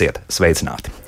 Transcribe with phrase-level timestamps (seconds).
[0.00, 0.99] Esiet sveicināti!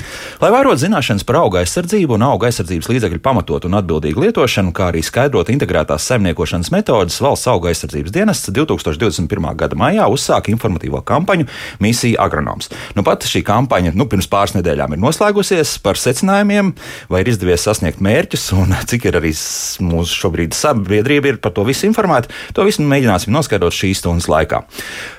[0.42, 4.88] Lai vairotu zināšanas par auga aizsardzību un auga aizsardzības līdzekļu pamatotu un atbildīgu lietošanu, kā
[4.90, 9.46] arī skaidrot integrētās saimniekošanas metodas, valsts auga aizsardzības dienests 2021.
[9.60, 11.46] gada maijā uzsāka informatīvo kampaņu
[11.78, 12.72] Misija Agronoms.
[12.98, 16.74] Nu, pat šī kampaņa nu, pirms pāris nedēļām ir noslēgusies par secinājumiem,
[17.06, 21.62] vai ir izdevies sasniegt mērķus un cik ir arī mūsu šobrīd sabiedrība ir par to
[21.70, 22.34] visu informēta.
[22.58, 24.64] To visu mēģināsim noskaidrot šīs stundas laikā.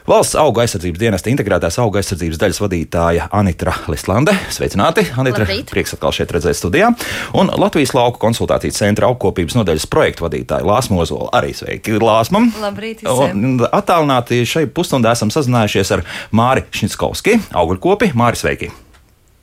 [0.03, 4.35] Valsts auga aizsardzības dienesta integrētās auga aizsardzības daļas vadītāja Anitra Lislande.
[4.51, 5.12] Sveicināti!
[5.17, 5.71] Anitra, Labrīt.
[5.71, 6.91] prieks atkal šeit redzēt studijā.
[7.37, 11.31] Un Latvijas lauku konsultāciju centra augkopības nodaļas projektu vadītāja Lāsma Ozola.
[11.37, 12.51] Arī sveiki Lāsmam!
[12.61, 13.03] Labrīt!
[13.05, 13.43] Visiem.
[13.43, 18.13] Un attālināti šai pusstundā esam sazinājušies ar Māri Šņitskovski, augurkopi.
[18.17, 18.73] Māri, sveiki!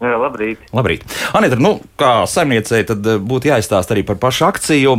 [0.01, 0.63] Jā, labrīt.
[0.73, 1.03] labrīt.
[1.37, 4.95] Anita, nu, kā saimniecei, tad eh, būtu jāizstāsta arī par pašu akciju.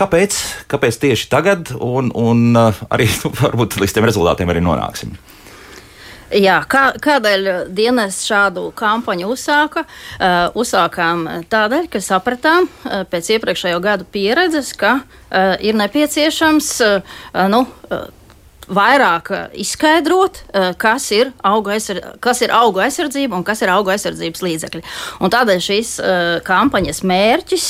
[0.00, 0.38] Kāpēc,
[0.72, 5.12] kāpēc tieši tagad, un, un eh, arī nu, varbūt līdz tiem rezultātiem arī nonāksim?
[6.30, 9.82] Jā, kā, kādēļ dienas šādu kampaņu uzsāka?
[9.82, 17.18] Uh, uzsākām tādēļ, ka sapratām uh, pēc iepriekšējo gadu pieredzes, ka uh, ir nepieciešams uh,
[17.50, 18.06] nu, uh,
[18.74, 23.72] vairāk eh, izskaidrot, eh, kas ir auga, aizsardz, kas ir auga aizsardzība un kas ir
[23.72, 24.82] auga aizsardzības līdzekļi.
[25.20, 27.68] Un tādēļ šīs eh, kampaņas mērķis,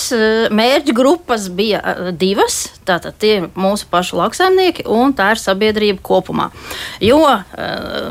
[0.56, 1.82] mērķa grupas bija
[2.16, 2.62] divas.
[2.88, 6.50] Tātad tie ir mūsu pašu lauksaimnieki un tā ir sabiedrība kopumā.
[7.04, 7.20] Jo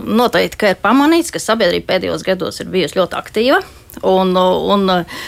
[0.06, 3.60] noteikti ir pamanīts, ka sabiedrība pēdējos gados ir bijusi ļoti aktīva
[4.06, 5.20] un, un uh,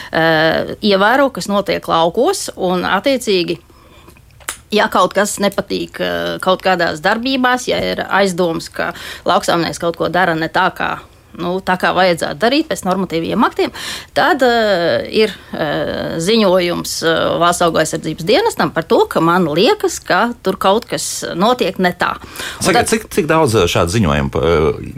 [0.85, 3.57] ievēro, kas notiek laukos, un attiecīgi
[4.71, 8.93] Ja kaut kas nepatīk eh, kaut kādās darbībās, ja ir aizdoms, ka
[9.27, 10.93] lauksaimnieks kaut ko dara ne tā, kā
[11.39, 13.73] nu, tā kā vajadzētu darīt pēc normatīviem aktiem,
[14.17, 19.99] tad uh, ir uh, ziņojums uh, Valsts auga aizsardzības dienestam par to, ka man liekas,
[20.03, 22.13] ka tur kaut kas notiek ne tā.
[22.59, 24.43] Saka, tad, cik, cik daudz šādu ziņojumu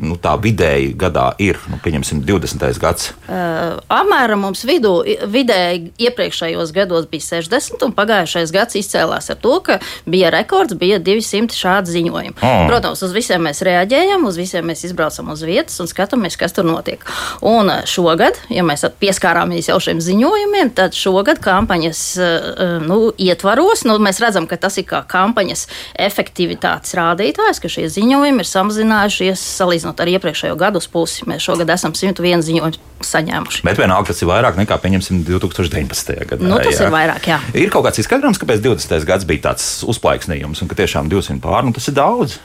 [0.03, 1.59] nu, tā vidēji gadā ir?
[1.71, 2.81] Nu, pieņemsim, 20.
[2.81, 3.11] gads.
[3.27, 4.95] Uh, apmēram mums vidū,
[5.31, 9.79] vidēji iepriekšējos gados bija 60, un pagājušais gads izcēlās ar to, ka
[10.09, 12.37] bija rekords, bija 200 šādu ziņojumu.
[12.41, 12.65] Oh.
[12.69, 16.53] Protams, uz visiem mēs reaģējam, uz visiem mēs izbraucam uz vietas un skatāmies skatāmies, kas
[16.53, 17.03] tur notiek.
[17.41, 23.85] Un eh, šogad, ja mēs pieskārāmies jau šiem ziņojumiem, tad šogad kampaņas eh, nu, ietvaros
[23.85, 25.67] nu, mēs redzam, ka tas ir kā kampaņas
[25.99, 31.25] efektivitātes rādītājs, ka šie ziņojumi ir samazinājušies salīdzinot ar iepriekšējo gadu pusi.
[31.27, 33.63] Mēs šogad esam 101 ziņojumu saņēmuši.
[33.67, 36.23] Bet vienalga tas ir vairāk nekā, pieņemsim, 2019.
[36.29, 36.47] gadā.
[36.47, 36.87] Nu, tas jā.
[36.87, 37.39] ir vairāk, jā.
[37.57, 39.07] Ir kaut kāds izskaidrojums, kāpēc 20.
[39.07, 42.39] gads bija tāds uzplaiksnījums un ka tiešām 200 pārnu tas ir daudz.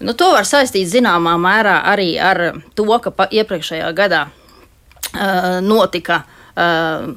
[0.00, 2.42] Nu, to var saistīt zināmā mērā arī ar
[2.78, 7.08] to, ka iepriekšējā gadā uh, notika uh,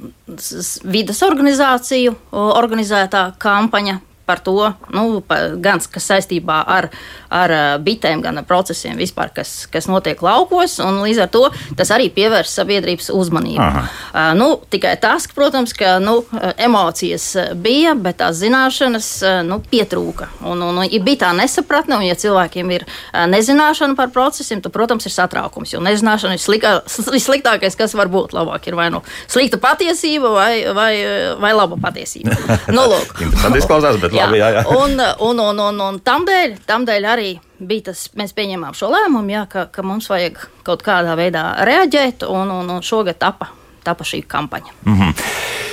[0.90, 4.00] vidas organizāciju organizētā kampaņa
[4.31, 6.88] par to, nu, pa, gan kas saistībā ar,
[7.34, 7.53] ar
[7.84, 10.78] bitēm, gan ar procesiem vispār, kas, kas notiek laukos.
[10.80, 11.44] Līdz ar to
[11.80, 13.68] tas arī pievērš sabiedrības uzmanību.
[14.14, 16.22] Uh, nu, tikai tas, protams, ka nu,
[16.56, 17.28] emocijas
[17.59, 19.09] bija, bet tās zināšanas
[19.47, 20.30] nu, pietrūka.
[20.46, 24.74] Un, un, un, ja bija tā nesapratne, un ja cilvēkiem ir nezināšana par procesiem, tad,
[24.75, 25.75] protams, ir satraukums.
[25.75, 26.78] Jo nezināšana ir slikā,
[27.28, 28.36] sliktākais, kas var būt.
[28.38, 30.92] Labāk ir vai nu slikta patiesība, vai, vai,
[31.42, 32.38] vai laba patiesība.
[32.78, 32.88] nu.
[33.42, 34.63] Tas izklausās, bet labi, jā, jā.
[34.77, 34.99] Un,
[35.29, 39.33] un, un, un, un tam dēļ, tam dēļ arī bija tas, mēs pieņēmām šo lēmumu,
[39.33, 43.51] jā, ka, ka mums vajag kaut kādā veidā reaģēt, un, un, un šogad tapa,
[43.85, 44.73] tapa šī kampaņa.
[44.85, 45.70] Mm -hmm.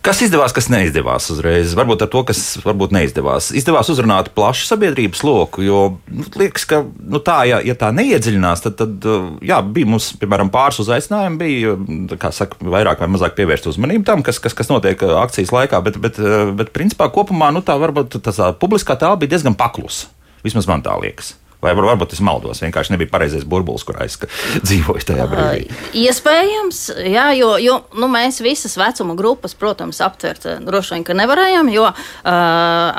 [0.00, 1.74] Kas izdevās, kas neizdevās uzreiz?
[1.76, 3.50] Varbūt ar to, kas varbūt neizdevās.
[3.56, 8.62] Izdevās uzrunāt plašu sabiedrības loku, jo nu, liekas, ka nu, tā, ja, ja tā neiedziļinās,
[8.64, 9.04] tad, tad
[9.44, 11.74] jā, bija mums, piemēram, pāris uzaicinājumi, bija,
[12.22, 16.00] kā saka, vairāk vai mazāk pievērst uzmanību tam, kas, kas, kas notiek akcijas laikā, bet,
[16.00, 16.22] bet,
[16.56, 20.08] bet principā kopumā nu, tā varbūt tā publiskā tēla bija diezgan paklusa.
[20.40, 21.34] Vismaz man tā liekas.
[21.60, 24.16] Vai var, varbūt es maldos, vienkārši nebija pareizais burbulis, kurā es
[24.66, 25.66] dzīvoju tajā brīdī.
[25.68, 31.16] Uh, iespējams, jā, jo, jo nu, mēs visas vecuma grupas, protams, aptvert droši vien, ka
[31.18, 31.98] nevarējām, jo uh,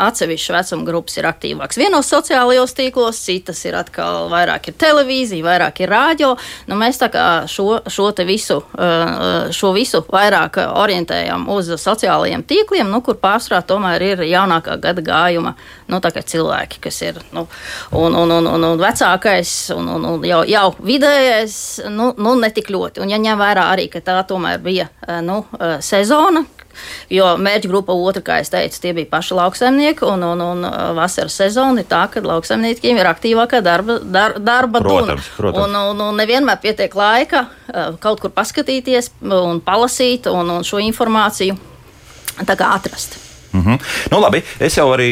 [0.06, 5.82] atsevišķas vecuma grupas ir aktīvākas vienos sociālajos tīklos, citas ir atkal vairāk ir televīzija, vairāk
[5.82, 6.36] ir rādio.
[6.70, 12.94] Nu, mēs tā kā šo, šo visu, uh, šo visu vairāk orientējam uz sociālajiem tīkliem,
[12.94, 15.56] nu, kur pārsvarā tomēr ir jaunākā gada gājuma
[15.92, 17.20] nu, cilvēki, kas ir.
[17.36, 17.48] Nu,
[17.92, 21.58] un, un, un, un, un vecākais, un, un, un jau, jau vidējais,
[21.92, 23.04] nu, nu ne tik ļoti.
[23.04, 26.46] Un, ja ņem vērā arī, ka tā tomēr bija eh, nu, eh, sezona,
[27.12, 30.76] Jo mērķa grupa otra, kā jau teicu, tie bija paši lauksaimnieki, un, un, un eh,
[30.96, 35.36] vasaras sezona ir tā, ka lauksaimniekiem ir aktīvākā darba, dar, darba protams, duna.
[35.36, 35.66] Protams.
[35.66, 37.44] Un, un, un nevienmēr pietiek laika
[38.00, 41.60] kaut kur paskatīties un palasīt un, un šo informāciju
[42.40, 43.20] atrast.
[43.52, 43.80] Mm -hmm.
[44.12, 45.10] nu, labi, es jau arī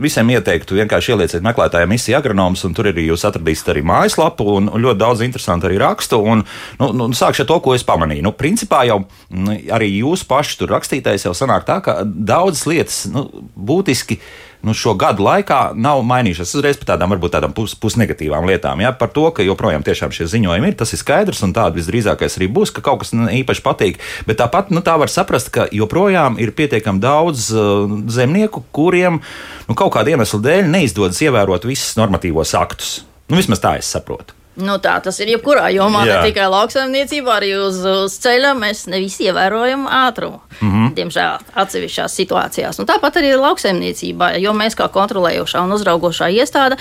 [0.00, 4.68] visiem ieteiktu vienkārši ielieciet meklētājiem misiju agronoms, un tur arī jūs atradīsiet arī mājaslapu un,
[4.68, 6.18] un ļoti daudz interesantu arī rakstu.
[6.18, 6.44] Un,
[6.78, 8.22] nu, nu, sākšu ar to, ko es pamanīju.
[8.22, 13.06] Nu, principā jau nu, arī jūs paši tur rakstītais jau sanāk tā, ka daudzas lietas
[13.12, 14.18] nu, būtiski
[14.66, 16.54] nu, šo gadu laikā nav mainījušās.
[16.58, 18.82] Uzreiz par tādām varbūt tādām pus, pusnegatīvām lietām.
[18.82, 18.92] Ja?
[18.96, 22.72] Par to, ka joprojām šie ziņojumi ir, tas ir skaidrs, un tāda visdrīzākais arī būs,
[22.74, 24.00] ka kaut kas īpaši patīk.
[24.28, 29.20] Bet tāpat nu, tā var saprast, ka joprojām ir pietiekami daudz uh, zemnieku, kuriem
[29.68, 32.98] nu, kaut kāda iemesla dēļ neizdodas ievērot visus normatīvos aktus.
[33.28, 34.37] Nu, vismaz tā es saprotu.
[34.58, 36.18] Nu, tā tas ir jebkurā jomā, Jā.
[36.18, 40.40] ne tikai lauksaimniecībā, arī uz, uz ceļa mēs nevis ievērojam ātrumu.
[40.58, 40.88] Mm -hmm.
[40.96, 42.80] Diemžēl atsevišķās situācijās.
[42.82, 46.76] Un tāpat arī lauksaimniecībā, jo mēs kā kontrolējošā un uzraugošā iestāde,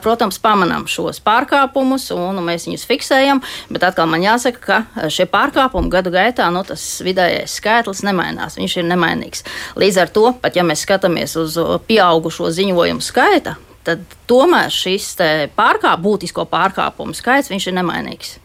[0.00, 3.42] protams, pamanām šos pārkāpumus un mēs viņus fiksējam.
[3.70, 8.56] Bet atkal man jāsaka, ka šie pārkāpumi gadu gaitā, nu, tas vidējais skaitlis nemainās.
[8.56, 9.44] Viņš ir nemainīgs.
[9.76, 13.56] Līdz ar to, pat ja mēs skatāmies uz pieaugušo ziņojumu skaita,
[13.90, 15.12] tad tomēr šis
[15.58, 18.38] pārkāp, būtisko pārkāpumu skaits ir nemainīgs.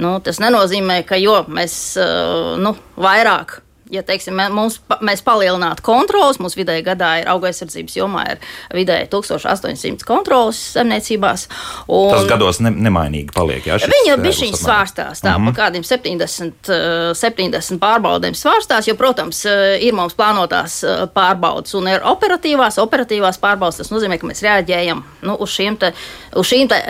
[0.00, 3.60] Nu, tas nenozīmē, ka jo, mēs uh, nu, vairāk
[3.92, 8.40] ja teiksim, mums, mēs palielinātu kontrolas, mums vidēji gadā ir auga aizsardzības jomā ir
[8.74, 11.46] vidēji 1800 kontrolas zemniecībās.
[11.88, 13.66] Tas gados ne, nemainīgi paliek.
[13.68, 15.54] Jā, Viņa bija šīs svārstās, tā mm -hmm.
[15.54, 16.72] pa kādiem 70,
[17.20, 19.44] 70 pārbaudēm svārstās, jo, protams,
[19.80, 20.80] ir mums plānotās
[21.14, 23.82] pārbaudas un ir operatīvās, operatīvās pārbaudas.
[23.82, 25.92] Tas nozīmē, ka mēs reaģējam nu, uz, te,
[26.34, 26.82] uz šīm te,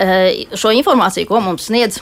[0.53, 1.99] šo informāciju, ko mums sniedz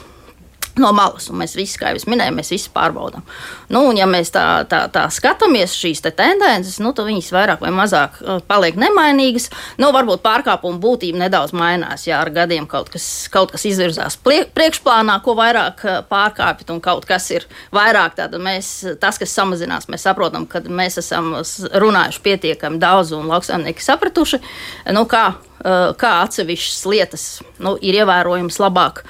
[0.80, 1.28] no malas.
[1.34, 3.24] Mēs visi, kā jau minēju, mēs visi pārbaudām.
[3.72, 7.62] Nu, un, ja mēs tā, tā, tā skatāmies šīs te tendences, nu, tad viņas vairāk
[7.64, 9.50] vai mazāk uh, paliek nemainīgas.
[9.80, 12.06] Nu, varbūt pārkāpuma būtība nedaudz mainās.
[12.08, 17.06] Ja ar gadiem kaut kas, kaut kas izvirzās priekšplānā, ko vairāk uh, pārkāpjat, un kaut
[17.08, 18.72] kas ir vairāk, tad mēs,
[19.02, 21.36] tas, kas samazinās, mēs saprotam, ka mēs esam
[21.84, 24.42] runājuši pietiekami daudz un lauksaimnieki sapratuši,
[24.96, 25.26] nu, kā,
[25.62, 27.28] uh, kā atsevišķas lietas
[27.62, 29.04] nu, ir ievērojamas labāk.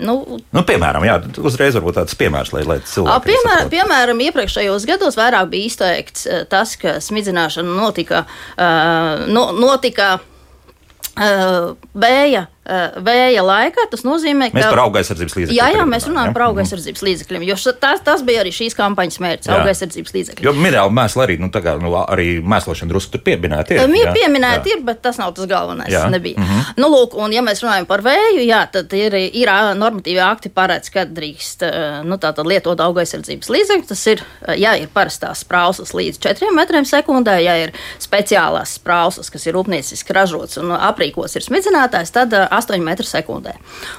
[0.00, 3.30] Nu, nu, piemēram, jā, uzreiz varbūt tāds piemērs, lai, lai cilvēki.
[3.30, 8.24] Piemēram, piemēram, iepriekšējos gados vairāk bija izteikts tas, ka smidzināšana notika,
[8.56, 12.59] uh, no, notika uh, vēja Eh,
[13.06, 14.58] vēja laikā, tas nozīmē, ka.
[14.58, 15.58] Mēs par auga aizsardzības līdzekļiem.
[15.58, 16.36] Jā, jā, mēs runājam ja?
[16.36, 16.62] par mhm.
[16.64, 20.46] aizsardzības līdzekļiem, jo tas, tas bija arī šīs kampaņas mērķis- auga aizsardzības līdzekļi.
[20.46, 23.94] Jo minerāli mēsli arī, nu, kā, nu, arī mēslošana drusku tur pieminēta ir.
[24.00, 25.90] Ir pieminēta ir, bet tas nav tas galvenais.
[25.92, 26.06] Jā.
[26.10, 26.38] Nebija.
[26.38, 26.74] Mm -hmm.
[26.76, 30.90] Nu, lūk, un ja mēs runājam par vēju, jā, tad ir, ir normatīvi akti paredz,
[30.90, 31.64] kad drīkst
[32.04, 33.88] nu, lietot auga aizsardzības līdzekļus.
[33.88, 34.22] Tas ir,
[34.56, 40.14] ja ir parastās sprauslas līdz 4 metriem sekundē, ja ir speciālās sprauslas, kas ir rūpnieciski
[40.16, 43.56] ražots un aprīkots ir smidzinātājs, tad 8 metru sekundē.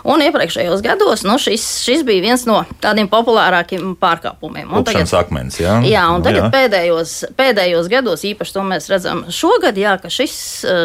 [0.08, 4.72] Un iepriekšējos gados nu, šis, šis bija viens no tādiem populārākiem pārkāpumiem.
[4.72, 5.80] Un tagad, akmens, jā?
[5.88, 6.52] Jā, un tagad jā.
[6.54, 10.38] Pēdējos, pēdējos gados īpaši to mēs redzam šogad, jā, ka šis,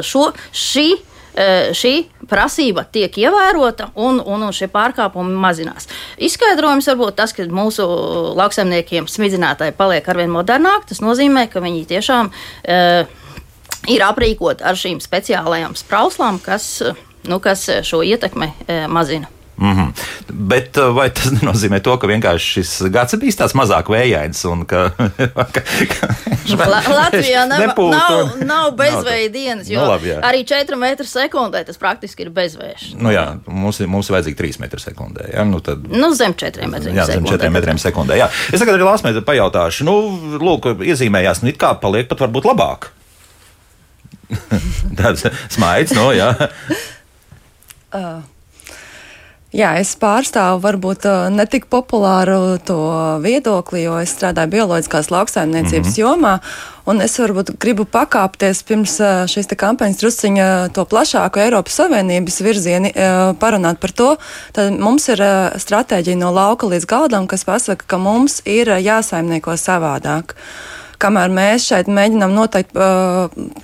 [0.07, 0.89] šo, šī
[1.77, 5.89] šī prasība tiek ievērota un, un, un šie pārkāpumi mazinās.
[6.17, 7.85] Izskaidrojums var būt tas, ka mūsu
[8.39, 10.89] lauksaimniekiem smidzinātāji paliek arvien modernāki.
[10.95, 13.27] Tas nozīmē, ka viņi tiešām uh,
[13.93, 16.81] ir aprīkoti ar šīm speciālajām sprauslām, kas
[17.27, 19.27] nu, kas eh, šo ietekmi eh, mazina.
[19.59, 19.93] Mm -hmm.
[20.33, 24.45] Bet eh, vai tas nenozīmē to, ka vienkārši šis gads ir bijis tāds mazāk vējains
[24.51, 24.91] un ka,
[25.55, 25.61] ka,
[26.01, 26.09] ka
[26.57, 30.21] La, Latvijā nav, nav, nav bezvēja dienas, jo nu, labi, jā.
[30.21, 32.95] arī 4 metru sekundē tas praktiski ir bezvējš.
[33.01, 35.31] Nu jā, mums, mums vajadzīgi 3 metru sekundē.
[35.35, 37.31] Jā, nu tad, nu zem 4 metriem jā, sekundē.
[37.31, 38.29] Zem 4 metriem sekundē jā.
[38.53, 39.97] Es tagad arī Lāsmēta pajautāšu, nu,
[40.39, 42.91] lūk, iezīmējās, nu it kā paliek pat varbūt labāk.
[45.01, 46.35] Tāds smaids, no jā.
[47.95, 48.25] Uh.
[49.57, 52.77] Jā, es pārstāvu varbūt uh, ne tik populāru to
[53.25, 56.03] viedokli, jo es strādāju bioloģiskās lauksaimniecības mm -hmm.
[56.03, 56.35] jomā.
[56.85, 62.91] Un es varbūt gribu pakāpties pirms uh, šīs kampaņas drusciņa to plašāku Eiropas Savienības virzienu,
[62.91, 64.17] uh, parunāt par to.
[64.53, 65.23] Tad mums ir
[65.57, 70.35] stratēģija no lauka līdz galdam, kas pasaka, ka mums ir jāsaimnieko savādāk
[71.03, 72.77] kamēr mēs šeit mēģinām noteikt,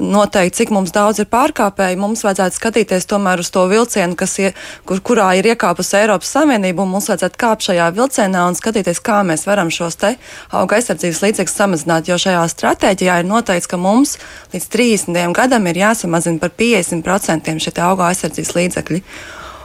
[0.03, 4.57] noteikt, cik mums daudz ir pārkāpēji, mums vajadzētu skatīties tomēr uz to vilcienu, kas ir,
[4.89, 9.21] kur, kurā ir iekāpusi Eiropas Savienība, un mums vajadzētu kāpt šajā vilcienā un skatīties, kā
[9.27, 10.15] mēs varam šos te
[10.55, 14.17] auga aizsardzības līdzekļus samazināt, jo šajā stratēģijā ir noteikts, ka mums
[14.55, 15.23] līdz 30.
[15.37, 19.05] gadam ir jāsamazina par 50% šie auga aizsardzības līdzekļi.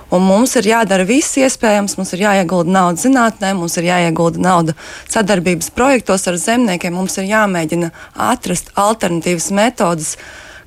[0.08, 4.76] Un mums ir jādara viss iespējams, mums ir jāiegulda nauda zinātnē, mums ir jāiegulda nauda
[5.12, 7.92] sadarbības projektos ar zemniekiem, mums ir jāmēģina
[8.30, 10.16] atrast alternatīvas metodas,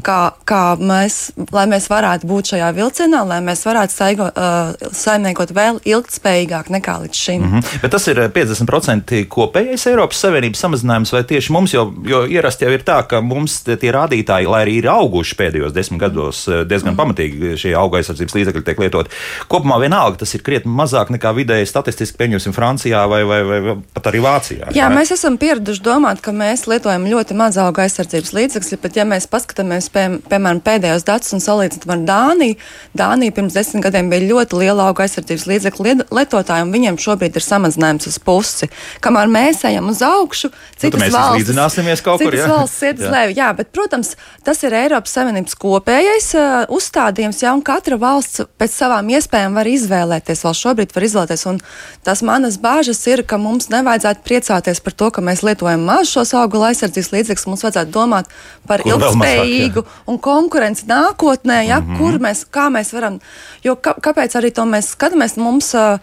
[0.04, 1.18] kā, kā mēs,
[1.52, 6.96] lai mēs varētu būt šajā vilcienā, lai mēs varētu saigo, uh, saimniekot vēl ilgtspējīgāk nekā
[7.04, 7.42] līdz šim.
[7.42, 7.80] Mm -hmm.
[7.82, 12.72] Bet tas ir 50% kopējais Eiropas Savienības samazinājums vai tieši mums, jo, jo ierasti jau
[12.72, 16.98] ir tā, ka mums tie rādītāji, lai arī ir auguši pēdējos desmit gados, diezgan mm
[16.98, 17.02] -hmm.
[17.02, 19.10] pamatīgi šie auga aizsardzības līdzekļi tiek lietot.
[19.48, 23.76] Kopumā vienalga tas ir krietni mazāk nekā vidēji statistiski, pieņemsim, Francijā vai, vai, vai, vai
[23.94, 24.70] pat arī Vācijā.
[24.74, 25.00] Jā, vai?
[25.00, 29.28] mēs esam pieraduši domāt, ka mēs lietojam ļoti maz auga aizsardzības līdzekļus, bet ja mēs
[29.30, 32.56] paskatāmies, pie, piemēram, pēdējos datus un salīdzinām ar Dāniju,
[32.96, 37.44] Dānija pirms desmit gadiem bija ļoti liela auga aizsardzības līdzekļu lietotāja, un viņiem šobrīd ir
[37.44, 38.70] samazinājums uz pusi.
[39.04, 42.48] Kamēr mēs ejam uz augšu, citas nu, valstis, kaut kur, jā?
[42.50, 43.36] valstis iet uz leju.
[43.38, 44.14] Jā, bet, protams,
[44.46, 49.70] tas ir Eiropas Savienības kopējais uh, uzstādījums, ja un katra valsts pēc savām iespējām var
[49.70, 50.44] izvēlēties.
[50.46, 51.60] Vēl šobrīd var izvēlēties, un
[52.06, 56.34] tas manas bāžas ir, ka mums nevajadzētu priecāties par to, ka mēs lietojam maz šos
[56.38, 57.48] auguru aizsardzības līdzekļus.
[57.50, 58.30] Mums vajadzētu domāt
[58.68, 61.98] par Kur ilgspējīgu mazāk, un konkurenci nākotnē, ja, mm -hmm.
[61.98, 63.20] kur mēs, kā mēs varam,
[63.64, 65.74] jo kā, kāpēc arī to mēs skatāmies mums.
[65.74, 65.98] Uh,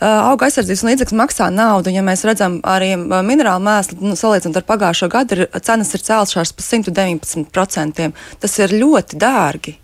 [0.00, 1.90] auga aizsardzības līdzekļi maksā naudu.
[1.90, 6.52] Ja mēs redzam arī minerālu mēslu, nu, salīdzinot ar pagājušo gadu, ir, cenas ir cēlušās
[6.52, 8.12] par 119%.
[8.40, 9.78] Tas ir ļoti dārgi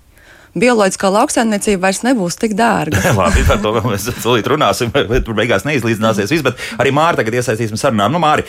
[0.58, 3.00] bioloģiskā lauksaimniecība vairs nebūs tik dārga.
[3.18, 6.46] Labi, par to mēs tūlīt runāsim, bet tur beigās neizlīdzināsies viss.
[6.46, 8.08] Bet arī Mārta tagad iesaistīsim sarunā.
[8.10, 8.46] Nu, Māri,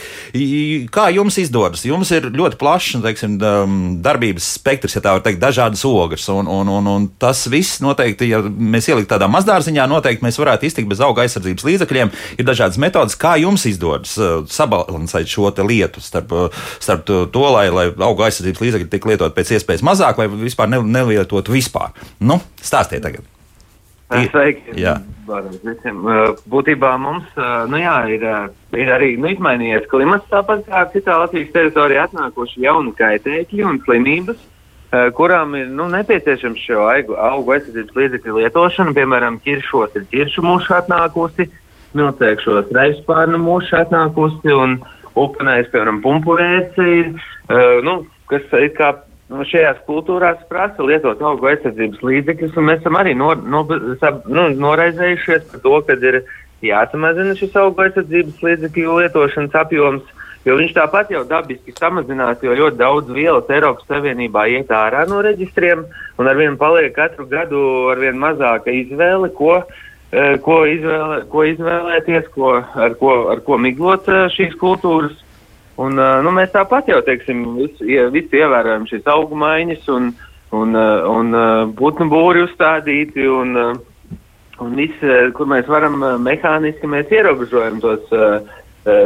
[0.94, 1.86] kā jums izdodas?
[1.88, 6.28] Jums ir ļoti plašs teiksim, um, darbības spektrs, ja tā var teikt, dažādas ogas.
[6.32, 10.70] Un, un, un, un tas viss noteikti, ja mēs ieliktu tādā mazdārziņā, noteikti mēs varētu
[10.70, 12.14] iztikt bez auga aizsardzības līdzekļiem.
[12.40, 17.68] Ir dažādas metodas, kā jums izdodas uh, sabalansēt šo lietu starp, uh, starp to, lai,
[17.74, 21.91] lai auga aizsardzības līdzekļi tiktu lietot pēc iespējas mazāk vai vispār nelietot vispār.
[22.20, 23.28] Nu, stāstiet tagad.
[24.12, 24.74] Sveiki!
[26.52, 27.28] Būtībā mums
[27.72, 28.26] nu jā, ir,
[28.76, 34.42] ir arī nu, izmainījies klimats, tāpat kā citā Latvijas teritorijā atnākuši jauni kaitēkļi un slimības,
[35.16, 38.96] kurām ir nu, nepieciešams šo augu, augu aizsardzības līdzekļu lietošana.
[38.98, 41.48] Piemēram, ķiršos ir ķiršu mūša atnākusi,
[41.96, 44.82] miltēkšos reizpārnu mūša atnākusi un
[45.16, 47.14] upenēs, piemēram, pumpurēs ir,
[47.88, 47.96] nu,
[48.28, 48.92] kas ir kā
[49.32, 53.64] nu, šajās kultūrās prasa lietot augu aizsardzības līdzekļus, un mēs esam arī nor, no,
[54.02, 56.22] sab, nu, noraizējušies par to, ka ir
[56.66, 60.10] jāsamazina šis augu aizsardzības līdzekļu lietošanas apjoms,
[60.46, 65.22] jo viņš tāpat jau dabiski samazinās, jo ļoti daudz vielas Eiropas Savienībā iet ārā no
[65.26, 65.86] reģistriem,
[66.20, 69.62] un arvien paliek katru gadu arvien mazāka izvēle, ko,
[70.12, 75.16] eh, ko, izvēle, ko izvēlēties, ko, ar, ko, ar ko miglot eh, šīs kultūras.
[75.82, 80.12] Un, nu, mēs tāpat jau teiksim, visu, visu ievērojam šīs augu maiņas un,
[80.58, 81.38] un, un
[81.78, 83.26] putnu būri uzstādīti.
[83.32, 83.56] Un,
[84.62, 85.06] un viss,
[85.38, 88.12] kur mēs varam mehāniski, mēs ierobežojam tos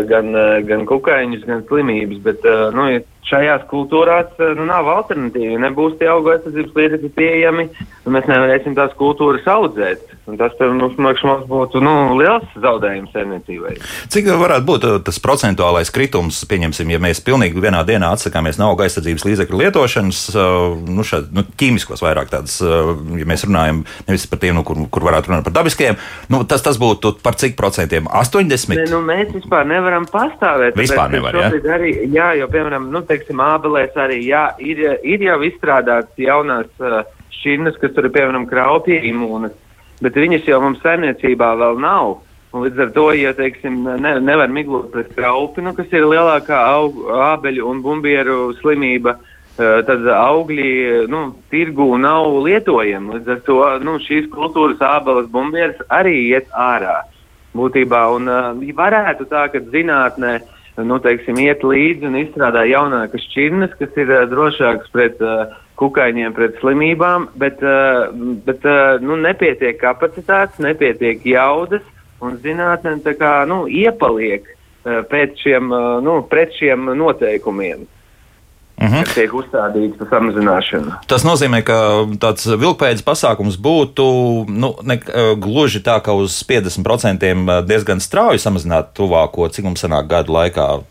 [0.10, 0.34] gan,
[0.68, 2.20] gan kukaiņus, gan slimības.
[2.26, 2.90] Bet nu,
[3.30, 5.58] šajās kultūrās nu, nav alternatīvi.
[5.64, 7.70] Nebūs tie augu aizsardzības līdzekļi pieejami,
[8.06, 10.16] un mēs nevarēsim tās kultūras audzēt.
[10.26, 13.76] Un tas mums, mums būtu nu, liels zaudējums saimniecībai.
[14.10, 18.72] Cik varētu būt uh, tas procentuālais kritums, pieņemsim, ja mēs pilnīgi vienā dienā atsakāmies no
[18.72, 20.22] auga aizsardzības līdzekļu lietošanas,
[20.90, 25.06] nu, šād, nu, ķīmiskos vairāk tādas, ja mēs runājam nevis par tiem, nu, kur, kur
[25.06, 26.00] varētu runāt par dabiskajiem,
[26.34, 28.10] nu, tas, tas būtu par cik procentiem?
[28.10, 28.82] 80?
[28.82, 30.74] Ne, nu, mēs vispār nevaram pastāvēt.
[30.80, 31.52] Vispār nevar, jā?
[31.78, 36.70] Arī, jā, jo, piemēram, nu, teiksim, ābelēs arī, jā, ir, ir jau izstrādāts jaunās
[37.40, 39.56] šķirnes, kas tur ir, piemēram, kraupja imūnas
[40.04, 42.20] bet viņas jau mums saimniecībā vēl nav.
[42.56, 47.02] Un līdz ar to, ja teiksim, ne, nevar miglot pret kraupinu, kas ir lielākā aug,
[47.34, 50.70] ābeļu un bumbieru slimība, uh, tad augļi
[51.12, 53.18] nu, tirgū nav lietojami.
[53.18, 57.02] Līdz ar to nu, šīs kultūras ābeles bumbieras arī iet ārā
[57.56, 58.06] būtībā.
[58.16, 60.38] Un uh, varētu tā, ka zinātnē
[60.84, 66.36] nu, teiksim, iet līdzi un izstrādā jaunākas šķirnes, kas ir uh, drošākas pret uh, kukaiņiem
[66.36, 68.12] pret slimībām, bet, uh,
[68.48, 71.84] bet uh, nu, nepietiek kapacitātes, nepietiek jaudas,
[72.24, 72.98] un zinātnē
[73.48, 77.88] nu, iepaliek uh, pēc šiem, uh, nu, pret šiem noteikumiem.
[78.78, 79.04] -huh.
[79.04, 80.96] kas tiek uzstādīts par samazināšanu.
[81.08, 81.78] Tas nozīmē, ka
[82.20, 84.06] tāds vilkpēdas pasākums būtu
[84.50, 85.00] nu, ne,
[85.40, 90.84] gluži tā, ka uz 50% diezgan strauji samazināt tuvāko, cik mums sanāk gadu laikā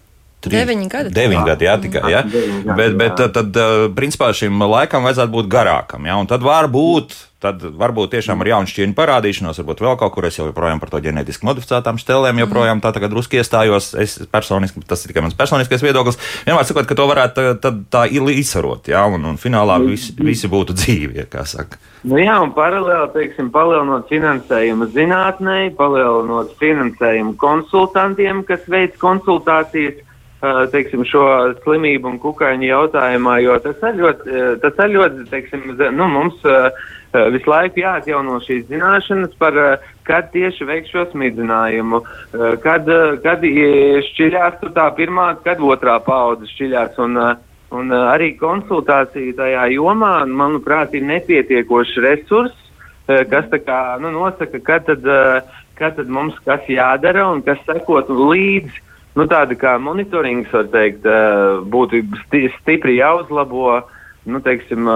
[0.44, 1.12] Deviņi gadi.
[1.14, 2.02] Deviņi gadi, jā, tikai.
[2.12, 2.22] Jā.
[2.28, 3.60] Gadi, bet, bet tad, tad,
[3.96, 6.04] principā, šim laikam vajadzētu būt garākam.
[6.04, 7.16] Jā, un tad var būt.
[7.44, 11.00] Tad varbūt tiešām ar jaunu šķiņu parādīšanos, varbūt vēl kaut kur es joprojām par to
[11.04, 13.90] ģenētiski modificētām štelēm, joprojām tā tagad drusku iestājos.
[14.00, 16.16] Es personiski, tas ir tikai mans personiskais viedoklis.
[16.46, 20.76] Vienmēr sakot, ka to varētu tad tā izsarot, jā, un, un finālā visi, visi būtu
[20.78, 21.76] dzīvi, kā saka.
[22.04, 30.00] Nu jā, un paralēli, teiksim, palielinot finansējumu zinātnē, palielinot finansējumu konsultantiem, kas veids konsultācijas
[30.72, 31.24] teiksim, šo
[31.62, 35.64] slimību un kukaiņu jautājumā, jo tas ir ļoti, tas ir ļoti teiksim,
[35.96, 36.44] nu, mums
[37.34, 39.58] visu laiku jāatjauno šīs zināšanas par,
[40.06, 42.02] kad tieši veiks šo smidzinājumu,
[42.64, 42.90] kad,
[43.24, 43.46] kad
[44.10, 46.98] šķiļās tā pirmā, kad otrā paudze šķiļās.
[47.04, 47.20] Un,
[47.74, 52.56] un arī konsultācija tajā jomā, manuprāt, ir nepietiekošs resurs,
[53.06, 55.06] kas tā kā nu, nosaka, kad tad,
[55.78, 58.83] kad tad mums kas jādara un kas sekot līdzi
[59.14, 61.06] nu, tāda kā monitorings, var teikt,
[61.70, 63.82] būtu sti stipri jāuzlabo.
[64.24, 64.86] Nu, teiksim,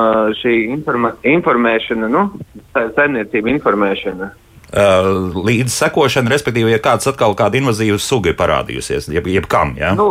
[0.40, 2.22] šī informa informēšana, nu,
[2.72, 4.30] saimniecība informēšana.
[4.68, 9.94] Līdz sekošana, respektīvi, ja kāds atkal kāda invazīva suga ir parādījusies, jeb, jebkam, ja?
[9.96, 10.10] Nu,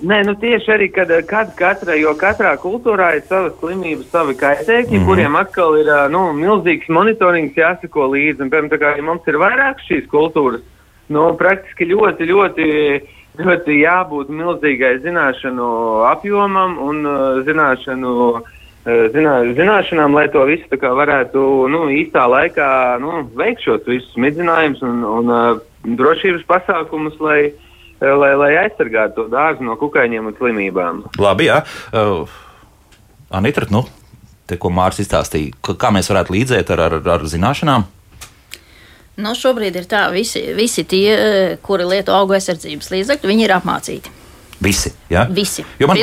[0.00, 4.96] nē, nu tieši arī, kad, kad katra, jo katrā kultūrā ir savas slimības, savi kaitēkļi,
[4.96, 5.08] mm -hmm.
[5.08, 9.40] kuriem atkal ir, nu, milzīgs monitorings jāsako līdzi, un, piemēram, tā kā, ja mums ir
[9.44, 10.64] vairāk šīs kultūras,
[11.08, 15.68] nu, praktiski ļoti, ļoti ļoti jābūt milzīgai zināšanu
[16.08, 23.28] apjomam un uh, zināšanu, uh, zinā, zināšanām, lai to visu varētu nu, īstā laikā nu,
[23.38, 27.52] veikt šos visus midzinājumus un, un uh, drošības pasākumus, lai,
[28.02, 31.04] uh, lai, lai aizsargātu to dārzu no kukaiņiem un slimībām.
[31.18, 31.62] Labi, jā.
[31.92, 32.26] Uh,
[33.30, 33.84] Anita, nu,
[34.48, 37.86] te, ko Mārcis izstāstīja, kā mēs varētu līdzēt ar, ar, ar zināšanām?
[39.18, 43.54] Nu, šobrīd ir tā, visi, visi tie, eh, kuri lieto augu aizsardzības līdzekļus, viņi ir
[43.56, 44.17] apmācīti.
[44.60, 44.90] Visi.
[45.10, 45.22] Ja?
[45.30, 45.62] Visi.
[45.78, 45.98] Jo man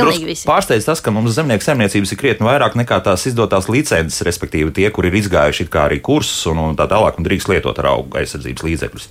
[0.48, 4.88] pārsteidz tas, ka mums zemnieku saimniecības ir krietni vairāk nekā tās izdotās licences, respektīvi tie,
[4.96, 8.64] kuri ir izgājuši arī kursus un, un tā tālāk, un drīkst lietot ar auga aizsardzības
[8.66, 9.08] līdzekļus.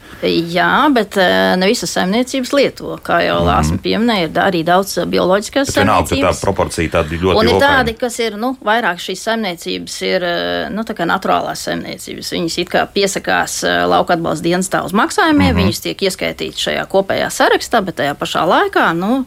[0.54, 2.96] Jā, bet eh, ne visas saimniecības lieto.
[3.04, 3.48] Kā jau mm.
[3.50, 6.14] Lāsma pieminēja, ir arī daudz eh, bioloģiskās saimniecības.
[6.16, 10.28] Vienalga, tā proporcija tāda ļoti Un ir tādi, kas ir, nu, vairāk šīs saimniecības ir,
[10.30, 12.32] eh, nu, naturālās saimniecības.
[12.32, 13.60] Viņas it kā piesakās
[13.90, 15.68] lauka atbalsta dienestā uz maksājumiem, mm -hmm.
[15.68, 19.24] viņas tiek ieskaitītas šajā kopējā sarakstā, bet tajā pašā laikā, nu,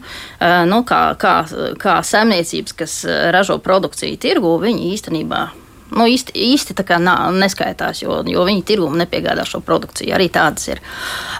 [0.68, 1.34] nu, kā, kā,
[1.80, 5.42] kā saimniecības, kas eh, ražo produkciju tirgu, viņi īstenībā
[5.88, 10.12] nu, īsti, īsti tā kā nā, neskaitās, jo, jo viņi tirgumu nepiegādā šo produkciju.
[10.14, 10.82] Arī tādas ir.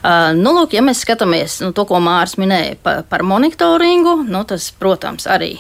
[0.01, 4.45] Uh, nu, lūk, ja mēs skatāmies nu, to, ko Mārcis minēja par, par monitoringu, nu,
[4.49, 5.59] tas, protams, arī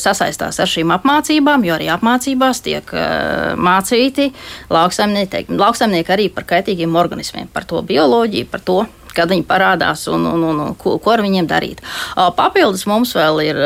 [0.00, 4.30] sasaistās ar šīm apmācībām, jo arī apmācībās tiek uh, mācīti
[4.72, 8.78] lauksaimnieki, lauksaimnieki arī par kaitīgiem organismiem, par to bioloģiju, par to,
[9.16, 11.82] kad viņi parādās un, un, un, un ko, ko ar viņiem darīt.
[12.36, 13.62] Papildus mums vēl ir,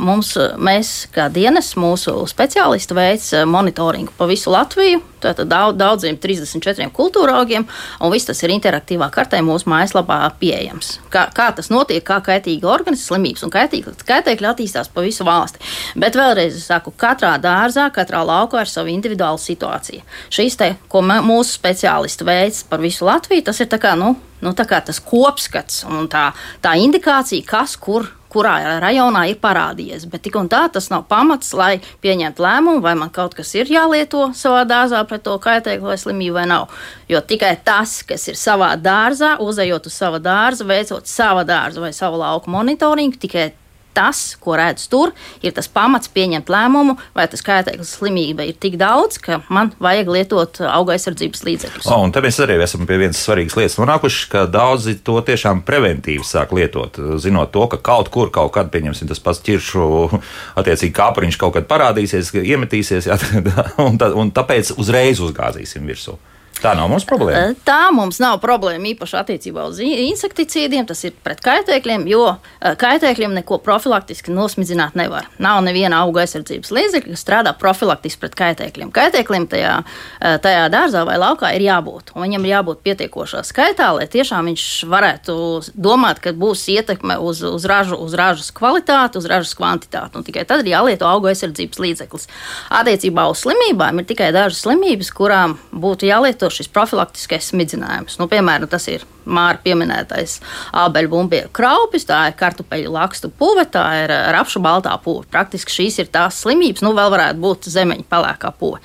[0.00, 6.90] mums, mēs kā dienas, mūsu speciālisti veids monitoringu pa visu Latviju tātad daudz, daudziem 34
[6.94, 7.66] kultūra augiem,
[8.00, 10.98] un viss tas ir interaktīvā kartē mūsu mājaslapā pieejams.
[11.12, 15.62] Kā, kā tas notiek, kā kaitīgi organismi, slimības un kaitēkļi attīstās pa visu valsti.
[16.00, 20.04] Bet vēlreiz es saku, katrā dārzā, katrā laukā ir sava individuāla situācija.
[20.34, 24.52] Šīs te, ko mūsu speciālisti veids par visu Latviju, tas ir tā kā, nu, nu,
[24.54, 26.28] tas kopskats un tā,
[26.62, 30.08] tā indikācija, kas kur kurā rajonā ir parādījies.
[30.10, 33.70] Bet tik un tā tas nav pamats, lai pieņemtu lēmumu, vai man kaut kas ir
[33.70, 36.72] jālieto savā dārzā pret to kaitēkli vai slimību vai nav.
[37.10, 41.92] Jo tikai tas, kas ir savā dārzā, uzejot uz sava dārza, veicot sava dārza vai
[41.94, 43.52] savu lauku monitoringu, tikai
[43.94, 45.12] tas, ko redz tur,
[45.44, 50.10] ir tas pamats pieņemt lēmumu, vai tas kaitēklis slimība ir tik daudz, ka man vajag
[50.16, 51.88] lietot auga aizsardzības līdzekļus.
[51.88, 55.64] O, un te mēs arī esam pie vienas svarīgas lietas nonākuši, ka daudzi to tiešām
[55.66, 59.88] preventīvi sāk lietot, zinot to, ka kaut kur, kaut kad, pieņemsim, tas pats ķiršu,
[60.60, 63.18] attiecīgi kāpuriņš kaut kad parādīsies, iemetīsies, jā,
[63.86, 66.18] un, tā, un tāpēc uzreiz uzgāzīsim virsū.
[66.62, 67.50] Tā nav mums problēma.
[67.50, 72.76] Eh, tā mums nav problēma īpaši attiecībā uz insekticīdiem, tas ir pret kaitēkļiem, jo eh,
[72.80, 75.28] kaitēkļiem neko profilaktiski nosmidzināt nevar.
[75.42, 78.92] Nav neviena auga aizsardzības līdzekļa, kas strādā profilaktiski pret kaitēkļiem.
[78.94, 83.90] Kaitēkļiem tajā, eh, tajā dārzā vai laukā ir jābūt, un viņam ir jābūt pietiekošā skaitā,
[83.98, 85.36] lai tiešām viņš varētu
[85.76, 90.16] domāt, ka būs ietekme uz, uz, ražu, uz ražas kvalitāti, uz ražas kvantitāti.
[90.16, 92.28] Un tikai tad ir jālieto auga aizsardzības līdzeklis.
[92.70, 98.18] Attiecībā uz slimībām ir tikai dažas slimības, kurām būtu jālieto šis profilaktiskais smidzinājums.
[98.20, 100.38] Nu, piemēram, tas ir Māra pieminētais
[100.76, 105.24] ābeļu bumbieru kraupis, tā ir kartupeļu lakstu puve, tā ir eh, rapšu baltā puve.
[105.32, 108.82] Praktiski šīs ir tās slimības, nu vēl varētu būt zemeņa pelēkā puve.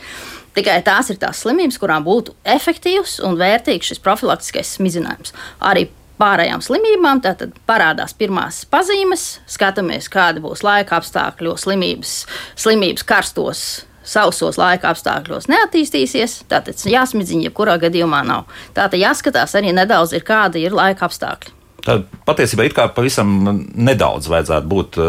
[0.56, 5.36] Tikai tās ir tās slimības, kurām būtu efektīvs un vērtīgs šis profilaktiskais smidzinājums.
[5.64, 5.88] Arī
[6.20, 7.22] pārējām slimībām.
[7.24, 12.16] Tad parādās pirmās pazīmes, skatāmies, kādi būs laika apstākļi, slimības,
[12.60, 13.68] slimības karstos
[14.10, 18.50] sausos laika apstākļos neattīstīsies, tātad jāsmidziņa jebkurā gadījumā nav.
[18.78, 21.56] Tātad jāskatās arī nedaudz, ir kādi ir laika apstākļi.
[21.86, 23.32] Tad patiesībā kā pavisam
[23.72, 25.00] nedaudz vajadzētu būt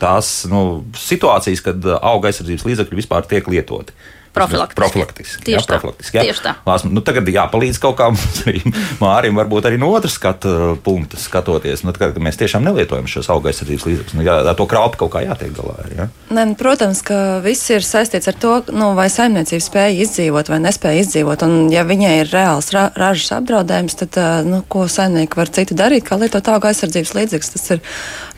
[0.00, 3.96] tās nu, situācijas, kad auga aizsardzības līdzekļi vispār tiek lietoti.
[4.30, 4.78] Profilaktiski.
[4.78, 5.42] Profilaktiski.
[5.42, 5.74] Tieši jā, tā.
[5.74, 6.16] profilaktiski.
[6.16, 6.22] Jā.
[6.28, 6.52] Tieši tā.
[6.62, 8.60] Lāsma, nu, tagad jāpalīdz kaut kā mums arī
[9.00, 11.82] Mārim, varbūt arī no otras skatu punkta skatoties.
[11.82, 14.16] Nu, kad mēs tiešām nelietojam šos auga aizsardzības līdzekļus.
[14.18, 15.74] Nu, jā, ar to kraupu kaut kā jātiek galā.
[15.96, 16.06] Jā.
[16.30, 20.60] Ne, nu, protams, ka viss ir saistīts ar to, nu, vai saimniecība spēja izdzīvot vai
[20.62, 21.46] nespēja izdzīvot.
[21.48, 25.74] Un, ja viņai ir reāls ra ražas apdraudējums, tad ā, nu, ko saimnieki var citu
[25.78, 27.54] darīt, kā lietot auga aizsardzības līdzekļus.
[27.56, 27.82] Tas ir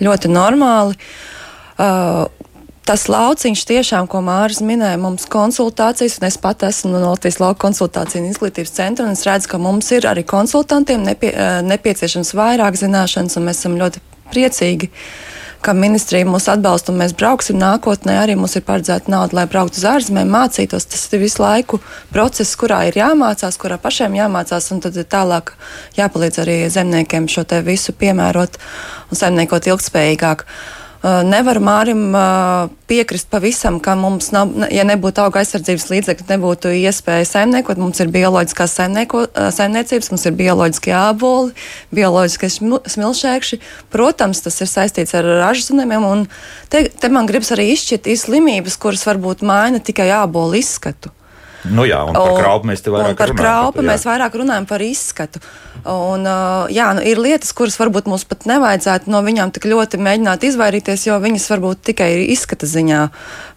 [0.09, 0.97] ļoti normāli.
[1.83, 2.29] Uh,
[2.83, 7.61] Tas lauciņš tiešām, ko Mārcis minēja, mums konsultācijas, un es pat esmu no Latvijas lauka
[7.69, 12.35] konsultāciju un izglītības centra, un es redzu, ka mums ir arī konsultantiem nepie, ā, nepieciešams
[12.35, 14.91] vairāk zināšanas, un mēs esam ļoti priecīgi,
[15.63, 18.19] ka ministrija mūs atbalsta, un mēs brauksim nākotnē.
[18.19, 20.91] Arī mums ir paredzēta nauda, lai brauktu uz ārzemēm, mācītos.
[20.91, 21.79] Tas ir visu laiku
[22.11, 25.55] process, kurā ir jāmācās, kurā pašiem jāmācās, un tad ir tālāk
[26.03, 28.59] jāpalīdz arī zemniekiem šo te visu piemērot
[29.13, 30.49] un saimniekot ilgspējīgāk.
[30.51, 36.71] Uh, Nevaru Mārim uh, piekrist pavisam, ka mums, nav, ja nebūtu auga aizsardzības līdzekļi, nebūtu
[36.79, 37.81] iespēja saimniekot.
[37.83, 41.57] Mums ir bioloģiskās uh, saimniecības, mums ir bioloģiskie āboli,
[41.91, 42.53] bioloģiskie
[42.95, 43.59] smilšēkši.
[43.91, 46.29] Protams, tas ir saistīts ar ražzunumiem, un
[46.71, 51.11] te, te man gribas arī izšķirt ir slimības, kuras varbūt maina tikai ābolu izskatu.
[51.71, 53.39] Nu, jā, un par kraupu mēs te vairāk par runājam.
[53.39, 53.89] kraupu jā.
[53.93, 55.43] mēs vairāk runājam par izskatu.
[55.87, 56.27] Un,
[56.75, 61.07] jā, nu, ir lietas, kuras varbūt mums pat nevajadzētu no viņām tik ļoti mēģināt izvairīties,
[61.07, 63.05] jo viņas varbūt tikai izskata ziņā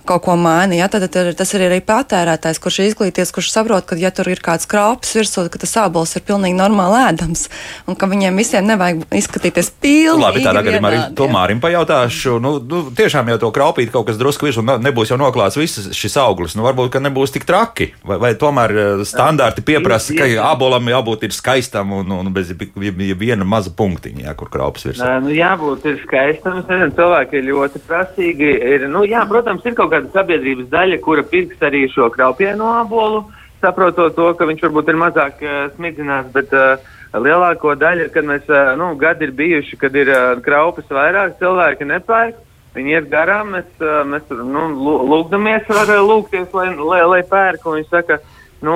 [0.08, 0.78] kaut ko maina.
[0.78, 0.90] Ja?
[0.92, 4.42] Tad, tad tas ir arī patērētājs, kurš ir izglīties, kurš saprot, ka ja tur ir
[4.44, 7.48] kāds krāpes virsū, ka tas ābols ir pilnīgi normāli ēdams
[7.90, 10.22] un ka viņiem visiem nevajag izskatīties pilnīgi.
[10.22, 11.30] Labi, tādā gadījumā arī to.
[11.36, 12.38] Mārim pajautāšu.
[12.44, 15.90] Nu, nu, tiešām jau to kraupīt kaut kas drusku virsū, un nebūs jau noklāts viss
[15.96, 16.56] šis auglis.
[16.56, 17.92] Nu, varbūt, ka nebūs tik traki.
[18.06, 23.48] Vai, vai tomēr eh, standarti pieprasa, ka abolam jābūt ir skaistam un, un bez viena
[23.48, 25.04] maza punktiņa, jā, kur kraupas virsū.
[25.04, 26.62] Nē, nu, jābūt ir skaistam.
[26.96, 28.52] Cilvēki ir ļoti prasīgi.
[28.76, 33.24] Ir, nu, jā, protams, ir kaut kāda sabiedrības daļa, kura pirks arī šo kraupienu abolu,
[33.64, 36.76] saprotot to, ka viņš varbūt ir mazāk uh, smidzināts, bet uh,
[37.16, 41.88] lielāko daļu, kad mēs, uh, nu, gadi ir bijuši, kad ir uh, kraupas vairāk, cilvēki
[41.90, 42.42] nepērk.
[42.76, 47.22] Viņi iet garām, mēs, uh, mēs nu, lū- lūgdamies, var uh, lūgties, lai, lai, lai
[47.30, 47.64] pērk.
[47.64, 48.20] Viņi saka,
[48.68, 48.76] nu,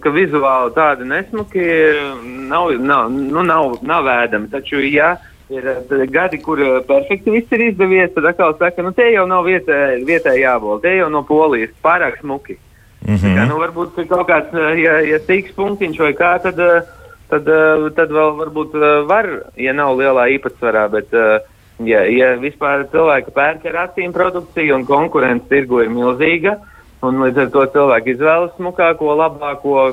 [0.00, 1.66] ka vizuāli tādi nesmuki
[2.48, 4.48] nav, nav, nu, nav, nav ēdami.
[4.54, 8.92] Taču, ja ir eh, gadi, kur eh, perfekti viss ir izdevies, tad atkal saka, nu,
[8.96, 12.58] tie jau nav vietē, vietēji jābūt, tie jau no polijas pārāk smuki.
[13.04, 13.36] Mm -hmm.
[13.36, 16.56] kā, nu, varbūt ka kaut kāds, eh, ja, ja sīks punktiņš vai kā, tad,
[17.28, 17.50] tad,
[17.96, 18.72] tad vēl varbūt
[19.06, 21.12] var, ja nav lielā īpatsvarā, bet,
[21.84, 26.56] ja, ja vispār cilvēki pērk ar acīm produkciju un konkurence tirgu ir milzīga,
[27.02, 29.92] un līdz ar to cilvēki izvēlas smukāko, labāko,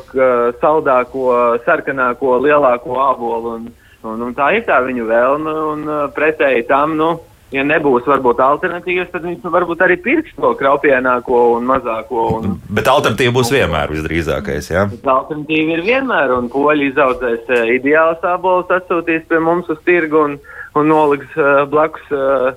[0.61, 3.71] saldāko, sarkanāko, lielāko ābolu, un,
[4.07, 7.11] un, un tā ir tā viņu vēlme, un eh, pretēji tam, nu,
[7.51, 12.25] ja nebūs varbūt alternatīvas, tad viņš nu, varbūt arī pirks to kraupienāko un mazāko.
[12.39, 14.71] Un, Bet alternatīva būs vienmēr visdrīzākais.
[14.71, 14.87] Jā.
[15.01, 20.37] Alternatīva ir vienmēr, un poļi izaudzēs uh, ideāls abolus, atsūtīs pie mums uz tirgu un,
[20.79, 22.51] un noliks uh, blakus uh,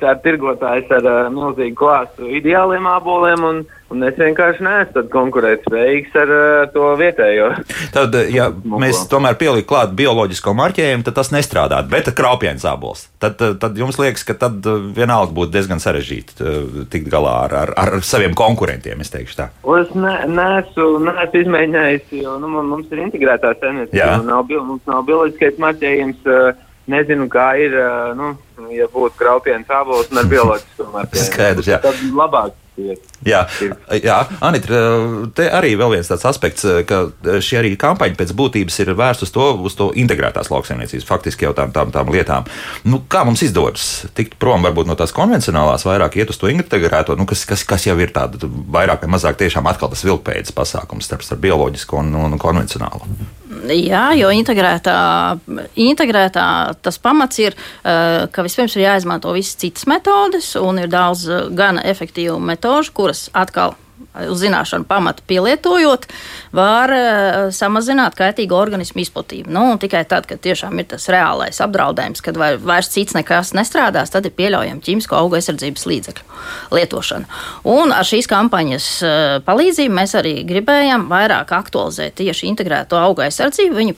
[0.00, 6.32] tā tirgotājs ar uh, milzīgu klāstu ideāliem aboliem, un, un es vienkārši neesmu konkurētspējīgs ar
[6.36, 7.50] uh, to vietējo.
[7.94, 11.82] Tad, ja mēs tomēr pieliekam klāt bioloģisko marķējumu, tad tas nestrādā.
[11.90, 13.08] Bet krāpienas abols.
[13.22, 14.64] Tad, tad jums liekas, ka tad
[14.96, 19.02] vienalga būtu diezgan sarežģīti tikt galā ar, ar, ar saviem konkurentiem.
[19.02, 19.50] Es teikšu tā.
[19.66, 24.18] Un Es ne, neesmu, neesmu izmēģinājis, jo nu, mums ir integrētā saimniecība.
[24.26, 26.26] Mums nav bioloģiskais marķējums.
[26.28, 28.32] uh, Nezinu, kā ir, uh, nu,
[28.74, 31.26] ja būtu kraupiens abols un ar bioloģisko marķējumu.
[31.28, 31.78] Skaidrs, jā.
[31.84, 33.09] Tad labāk iet.
[33.26, 33.42] Jā,
[34.00, 34.80] jā Anita,
[35.36, 37.02] te arī vēl viens tāds aspekts, ka
[37.44, 41.52] šī arī kampaņa pēc būtības ir vērsta uz to, uz to integrētās lauksaimniecības, faktiski jau
[41.56, 42.48] tām, tām, tām lietām.
[42.88, 47.18] Nu, kā mums izdodas tikt prom varbūt no tās konvencionālās, vairāk iet uz to integrēto,
[47.20, 51.10] nu, kas, kas, kas jau ir tāda vairāk vai mazāk tiešām atkal tas vilkpēdas pasākums
[51.10, 53.04] starp, starp bioloģisko un, un konvencionālo?
[53.50, 54.94] Jā, jo integrētā,
[55.82, 56.44] integrētā
[56.82, 61.48] tas pamats ir, eh, ka vispirms ir jāizmanto visas citas metodes, un ir daudz eh,
[61.50, 63.74] gan efektīvu metožu, kuras atkal
[64.30, 66.06] uz zināšanu pamatu pielietojot,
[66.56, 69.50] var uh, samazināt kaitīgo organismu izplatību.
[69.54, 74.10] Nu, tikai tad, kad tiešām ir tas reālais apdraudējums, kad vai, vairs cits nekas nestrādās,
[74.12, 76.40] tad ir pieļaujama ķīmisko auga aizsardzības līdzekļu
[76.74, 77.40] lietošana.
[77.70, 83.78] Un ar šīs kampaņas uh, palīdzību mēs arī gribējām vairāk aktualizēt tieši integrēto auga aizsardzību.
[83.80, 83.96] Viņa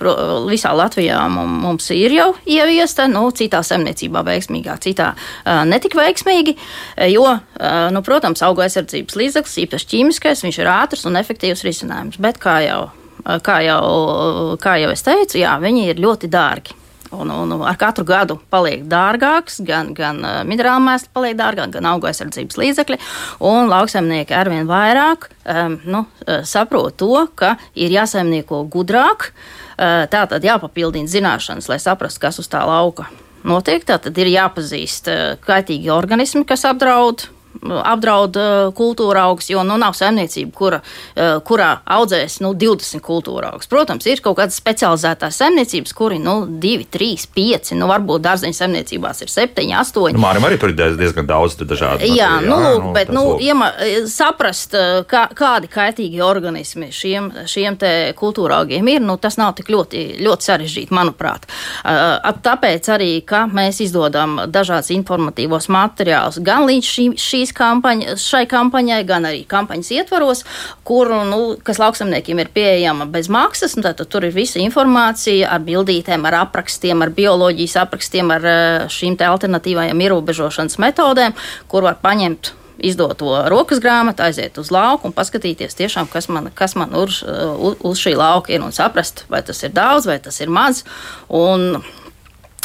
[0.50, 6.56] visā Latvijā mum- mums ir jau ieviesta, nu, citā saimniecībā veiksmīgāk, citā uh, netik veiksmīgi,
[7.12, 7.26] jo,
[7.92, 12.20] nu, protams, auga aizsardzības līdzeklis, īpaši ķīmiskais, viņš ir ātrs un efektīvs risinājums.
[12.22, 12.84] Bet, kā jau,
[13.44, 13.82] kā jau,
[14.62, 16.78] kā jau es teicu, jā, viņi ir ļoti dārgi.
[17.12, 22.08] Un, un ar katru gadu paliek dārgāks, gan, gan minerāla mēsli paliek dārgāk, gan auga
[22.08, 22.96] aizsardzības līdzekļi.
[23.44, 26.06] Un lauksaimnieki arvien vairāk um, nu,
[26.48, 32.48] saprot to, ka ir jāsaimnieko gudrāk, uh, tā tad jāpapildina zināšanas, lai saprastu, kas uz
[32.48, 33.10] tā lauka
[33.44, 33.84] notiek.
[33.84, 35.12] Tā tad ir jāpazīst
[35.44, 37.26] kaitīgi organismi, kas apdraud
[37.62, 43.52] apdraud uh, kultūra augs, jo nu, nav saimniecība, kura, uh, kurā audzēs nu, 20 kultūra
[43.54, 43.70] augs.
[43.70, 49.22] Protams, ir kaut kādas specializētās saimniecības, kuri nu, 2, 3, 5, nu, varbūt dārzeņu saimniecībās
[49.22, 50.16] ir 7, 8.
[50.16, 52.08] Nu, Mārim arī tur ir diezgan daudz dažādu.
[52.08, 53.70] Jā, nu, jā, lūk, nu, bet nu, iema,
[54.10, 57.78] saprast, uh, kā, kādi kaitīgi organismi šiem, šiem
[58.18, 61.46] kultūra augiem ir, nu, tas nav tik ļoti, ļoti sarežģīti, manuprāt.
[61.82, 69.00] Tāpēc arī, ka mēs izdodam dažādas informatīvos materiālus gan līdz šī, šīs kampaņa, šai kampaņai,
[69.08, 70.44] gan arī kampaņas ietvaros,
[70.88, 73.76] kur, nu, kas lauksamniekiem ir pieejama bez maksas.
[73.82, 79.18] Tad tur ir visa informācija ar bildītēm, ar aprakstiem, ar bioloģijas aprakstiem, ar eh, šīm
[79.22, 81.36] alternatīvajām ierobežošanas metodēm,
[81.70, 86.74] kur var paņemt izdoto rokas grāmatu, aiziet uz lauku un paskatīties, tiešām, kas man, kas
[86.78, 90.40] man uz, uz, uz šī lauka ir un saprast, vai tas ir daudz vai tas
[90.42, 90.82] ir maz.
[91.28, 91.82] Un,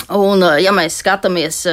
[0.10, 1.64] un ja mēs skatāmies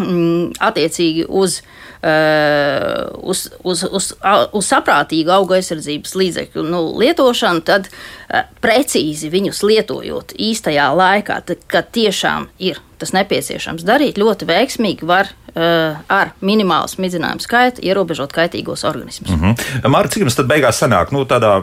[0.00, 1.60] mm, attiecīgi uz
[2.04, 4.10] uz, uz, uz,
[4.52, 11.62] uz saprātīgu auga aizsardzības līdzekļu nu, lietošanu, tad uh, precīzi viņus lietojot īstajā laikā, tad,
[11.70, 18.34] kad tiešām ir tas nepieciešams darīt, ļoti veiksmīgi var uh, ar minimālu smidzinājumu skaitu ierobežot
[18.36, 19.30] kaitīgos organismus.
[19.30, 19.88] Mm -hmm.
[19.88, 21.12] Mārcis, cik jums tad beigās sanāk?
[21.12, 21.56] Nu, tādā,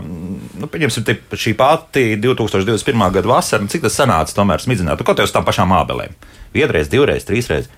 [0.59, 3.11] nu, pieņemsim, šī pati 2021.
[3.11, 4.99] gada vasara, cik tas sanāca tomēr smidzināt?
[4.99, 6.17] Nu, kaut kā uz tām pašām ābelēm.
[6.53, 7.69] Vienreiz, divreiz, trīsreiz.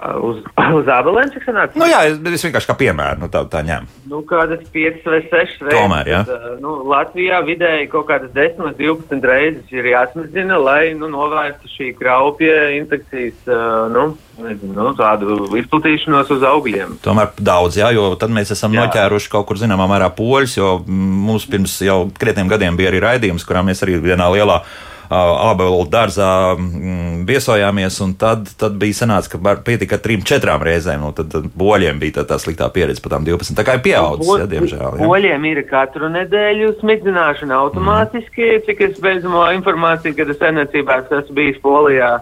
[0.00, 0.38] Uz,
[0.78, 1.74] uz abelēm cik sanāk?
[1.76, 3.90] Nu, jā, es vienkārši kā piemēru nu, tā, tā ņēmu.
[4.08, 5.74] Nu, kādas 5 vai 6 reizes.
[5.74, 6.20] Tomēr, jā.
[6.28, 11.68] Tad, nu, Latvijā vidēji kaut kādas 10 vai 12 reizes ir jāsmazina, lai nu, novērstu
[11.74, 13.44] šī kraupja infekcijas,
[13.92, 14.06] nu,
[14.40, 16.96] nezinu, nu, tādu izplatīšanos uz augļiem.
[17.04, 18.86] Tomēr daudz, jā, jo tad mēs esam jā.
[18.86, 23.44] noķēruši kaut kur zināmā mērā poļus, jo mums pirms jau krietniem gadiem bija arī raidījums,
[23.44, 24.62] kurā mēs arī vienā lielā
[25.10, 31.02] ābolu dārzā mm, viesojāmies, un tad, tad bija sanācis, ka pietika trim, četrām reizēm.
[31.02, 33.56] Nu, tad, tad boļiem bija tā, tā sliktā pieredze par tām 12.
[33.58, 35.00] Tā kā ir pieaudzis, ja, diemžēl.
[35.00, 35.08] Ja.
[35.10, 38.66] Boļiem ir katru nedēļu smidzināšana automātiski, mm.
[38.68, 42.12] cik es beidzamo informāciju, kad es saimniecībās esmu bijis Polijā.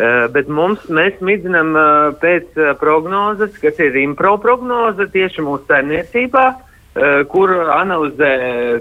[0.00, 1.84] Uh, bet mums, mēs midzinām uh,
[2.22, 6.48] pēc uh, prognozes, kas ir impro prognoze tieši mūsu saimniecībā,
[7.30, 8.30] kur analizē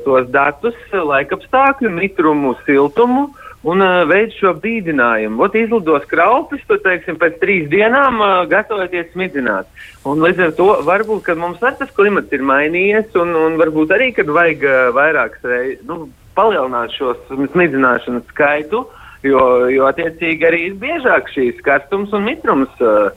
[0.01, 3.27] tos datus, laikapstākļu, mitrumu, siltumu
[3.67, 5.41] un uh, veids šo brīdinājumu.
[5.43, 9.67] Ot, izlidos kraupis, tad, teiksim, pēc trīs dienām uh, gatavoties smidzināt.
[10.07, 13.95] Un līdz ar to varbūt, ka mums ar tas klimats ir mainījies, un, un varbūt
[13.95, 16.07] arī, kad vajag uh, vairākas reizes, nu,
[16.39, 18.85] palielināt šo smidzināšanas skaitu,
[19.27, 19.41] jo,
[19.73, 22.71] jo attiecīgi arī ir biežāk šīs karstums un mitrums.
[22.79, 23.09] Uh,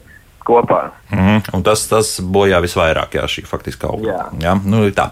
[0.46, 0.80] kopā.
[1.12, 4.08] Mm, un tas, tas bojā visvairāk, jā, šī faktiski auga.
[4.08, 4.26] Jā.
[4.40, 5.08] jā, nu tā.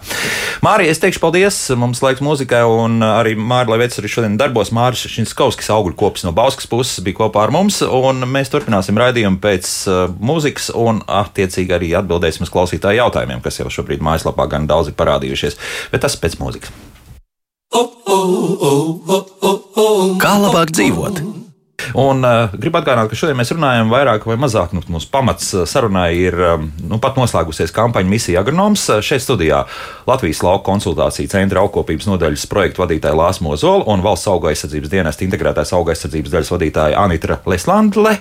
[0.65, 1.59] Mārija, es teikšu paldies.
[1.77, 6.25] Mums laiks muzikai, un arī Mārija, lai veids arī šodien darbos, Mārija Šinskauskis augļu kops
[6.25, 11.03] no Bauskas puses bija kopā ar mums, un mēs turpināsim raidījumu pēc uh, mūzikas, un
[11.05, 15.59] attiecīgi arī atbildēsim uz klausītāju jautājumiem, kas jau šobrīd mājaslapā gan daudz ir parādījušies,
[15.93, 16.73] bet tas pēc mūzikas.
[20.21, 21.21] Kā labāk dzīvot?
[21.97, 24.75] Un uh, gribu atgādināt, ka šodien mēs runājam vairāk vai mazāk.
[24.75, 28.87] Nu, mūsu pamats uh, sarunai ir um, nu, pat noslēgusies kampaņa Misija Agronoms.
[29.05, 29.63] Šeit studijā
[30.09, 35.25] Latvijas lauka konsultāciju centra augkopības nodaļas projektu vadītāja Lāsma Mozola un valsts auga aizsardzības dienesta
[35.25, 38.15] integrētās auga aizsardzības daļas vadītāja Anitra Leslandle.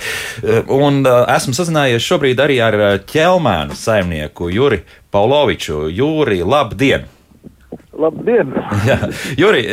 [0.66, 5.88] Un uh, esmu sazinājies šobrīd arī ar ķelmēnu saimnieku Juri Pauloviču.
[5.94, 7.08] Juri, labdien!
[8.00, 8.54] Labdien!
[8.88, 8.96] Jā,
[9.38, 9.64] Juri,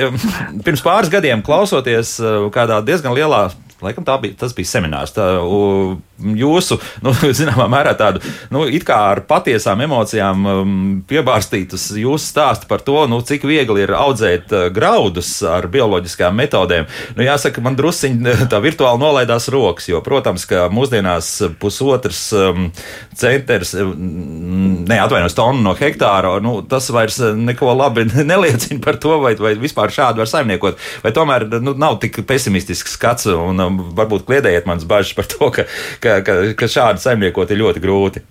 [0.66, 2.18] pirms pāris gadiem klausoties
[2.54, 3.48] kādā diezgan lielā
[3.82, 5.14] Laikam bija, tas bija seminārs.
[5.14, 8.22] Tā, u, jūsu, nu, zināmā mērā, tādu
[8.54, 10.76] nu, it kā ar patiesām emocijām um,
[11.08, 16.88] piebārstītus jūsu stāstu par to, nu, cik viegli ir audzēt uh, graudus ar bioloģiskām metodēm.
[17.18, 22.70] Nu, jāsaka, man drusciņi tā virtuāli nolaidās rokas, jo, protams, ka mūsdienās pusotrs um,
[23.18, 29.36] centrs, um, neatvainojos tonu no hektāra, nu, tas vairs neko labi neliecina par to, vai,
[29.40, 30.82] vai vispār šādi var saimniekot.
[31.06, 33.62] Vai tomēr nu, nav tik pesimistisks skats un
[33.98, 35.68] varbūt kliedējiet manas bažas par to, ka,
[36.04, 38.24] ka, ka, ka šādi saimniekot ir ļoti grūti.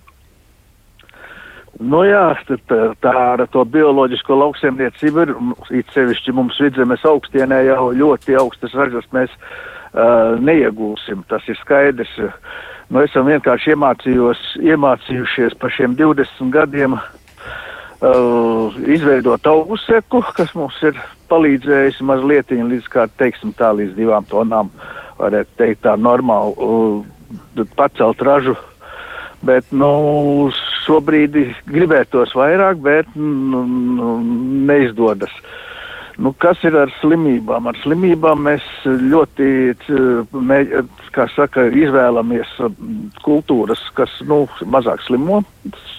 [1.77, 5.33] Nu jā, tā ar to bioloģisko lauksaimniecību ir,
[5.77, 12.15] it sevišķi mums vidzemes augstienē jau ļoti augstas ražas mēs uh, neiegūsim, tas ir skaidrs.
[12.89, 20.97] Nu, esam vienkārši iemācījušies pa šiem 20 gadiem uh, izveidot augu seku, kas mums ir
[21.29, 24.71] palīdzējis mazliet līdz, kā, teiksim, tā, līdz divām tonām,
[25.19, 27.05] varētu teikt, tā normāli uh,
[27.77, 28.55] pacelt ražu.
[29.45, 30.49] Bet nu,
[30.87, 31.35] šobrīd
[31.69, 34.17] gribētos vairāk, bet nu, nu,
[34.67, 35.33] neizdodas.
[36.17, 37.67] Nu, kas ir ar slimībām?
[37.69, 39.49] Ar slimībām mēs ļoti
[40.33, 40.57] mē,
[41.35, 42.55] saka, izvēlamies
[43.21, 45.43] kultūras, kas nu, mazāk slimo,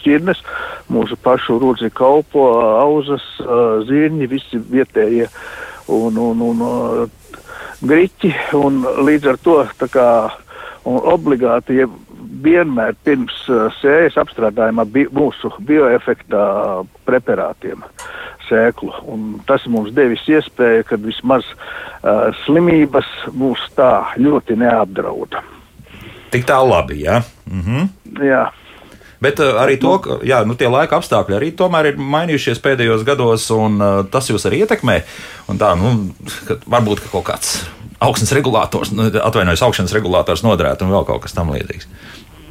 [0.01, 0.43] šķirnes,
[0.91, 2.49] mūsu pašu rūdzi kalpo,
[2.81, 3.23] auzas,
[3.87, 5.31] zirņi, visi vietējie
[5.95, 7.09] un, un, un
[7.87, 8.35] griķi.
[8.59, 9.59] Un līdz ar to
[9.95, 10.09] kā,
[10.87, 11.81] obligāti.
[11.81, 11.89] Ja
[12.43, 17.83] vienmēr pirms uh, sējas apstrādājumā bi mūsu bioefekta preparātiem
[18.49, 18.93] sēklu.
[19.11, 25.43] Un tas mums devis iespēju, ka vismaz uh, slimības mūs tā ļoti neapdrauda.
[26.33, 27.23] Tik tā labi, jā.
[27.49, 27.93] Mhm.
[28.25, 28.47] jā.
[29.19, 33.03] Bet uh, arī to, ka jā, nu, tie laika apstākļi arī tomēr ir mainījušies pēdējos
[33.09, 35.01] gados, un uh, tas jūs arī ietekmē.
[35.51, 36.13] Un tā, nu,
[36.47, 37.57] ka varbūt ka kaut kāds
[38.01, 41.89] augsnes regulators, nu, atvainojos, augšanas regulators nodrēt un vēl kaut kas tam līdzīgs.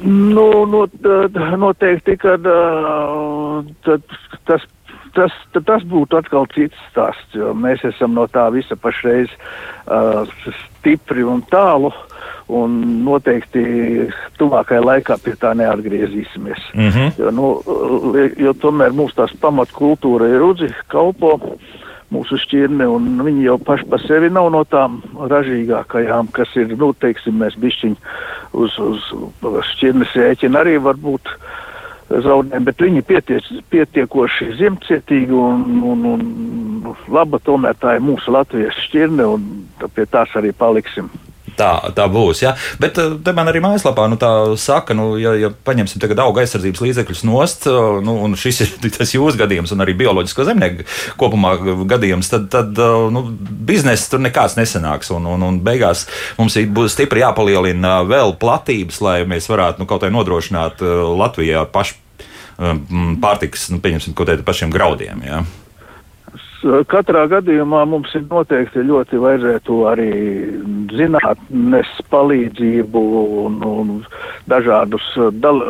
[0.04, 0.92] Nu, not,
[1.58, 2.36] noteikti, ka
[4.46, 4.66] tas,
[5.16, 10.22] tas, tas būtu atkal cits stāsts, jo mēs esam no tā visa pašreiz uh,
[10.62, 11.92] stipri un tālu.
[12.48, 13.60] Un noteikti
[14.40, 16.70] tuvākajā laikā pie tā neatgriezīsimies.
[16.72, 17.10] Mm -hmm.
[17.18, 17.50] jo, nu,
[18.40, 21.34] jo tomēr mūsu tās pamatkultūra ir rudzi, kalpo.
[21.34, 25.00] Uh, mūsu šķirne, un viņi jau paši par sevi nav no tām
[25.32, 27.96] ražīgākajām, kas ir, nu, teiksim, mēs bišķiņ
[28.56, 29.08] uz, uz
[29.74, 31.32] šķirnes ēķina arī varbūt
[32.08, 38.78] zaudējumi, bet viņi pietiek, pietiekoši ziemcietīgi un, un, un laba tomēr tā ir mūsu Latvijas
[38.88, 41.10] šķirne, un pie tās arī paliksim.
[41.58, 42.42] Tā, tā būs.
[42.44, 42.54] Ja?
[42.78, 46.44] Bet eh, te man arī mājaslapā nu, tā saka, nu, ja, ja paņemsim tagad auga
[46.44, 50.86] aizsardzības līdzekļus nost, eh, nu, un šis ir tas jūsu gadījums, un arī bioloģisko zemnieku
[51.20, 51.56] kopumā
[51.90, 53.24] gadījums, tad, tad eh, nu,
[53.68, 55.10] biznesa tur nekāds nesanāks.
[55.14, 56.06] Un, un, un beigās
[56.38, 60.82] mums būs stipri jāpalielina vēl platības, lai mēs varētu nu, kaut kā nodrošināt
[61.18, 61.98] Latvijā pašu
[63.22, 65.22] pārtikas, nu, pieņemsim, kaut kādiem pašiem graudiem.
[65.26, 65.42] Ja?
[66.90, 70.10] Katrā gadījumā mums ir noteikti ļoti vajadzētu arī
[70.90, 73.02] zinātnes palīdzību
[73.44, 73.92] un, un
[74.50, 75.06] dažādus
[75.38, 75.62] dal,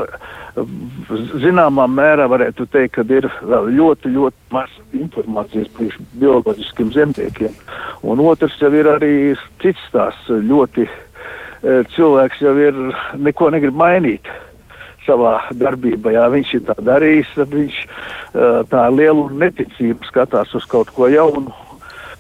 [1.45, 7.61] zināmā mērā varētu teikt, ka ir vēl ļoti, ļoti maz informācijas par bioloģiskiem zemniekiem.
[8.09, 9.15] Un otrs jau ir arī
[9.61, 10.89] cits tās ļoti
[11.95, 12.77] cilvēks jau ir
[13.19, 14.29] neko negrib mainīt
[15.09, 16.13] savā darbībā.
[16.15, 17.81] Ja viņš ir tā darījis, tad viņš
[18.71, 21.51] tā lielu neticību skatās uz kaut ko jaunu.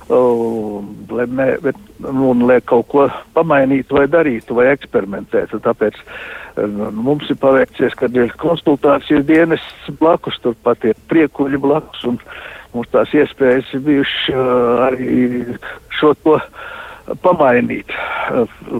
[0.08, 3.02] Lai, mē, bet, nu, lai kaut ko
[3.36, 5.60] pamainītu, vai darītu, vai eksperimentētu.
[5.60, 6.38] Tāpēc uh,
[6.92, 9.64] mums ir paveicies, ka ir konsultācijas dienas
[10.00, 12.18] blakus, turpat ir priekuļi blakus, un
[12.74, 14.40] mums tās iespējas ir bijušas
[14.88, 15.44] arī
[15.98, 16.38] šo to
[17.24, 17.92] pamainīt,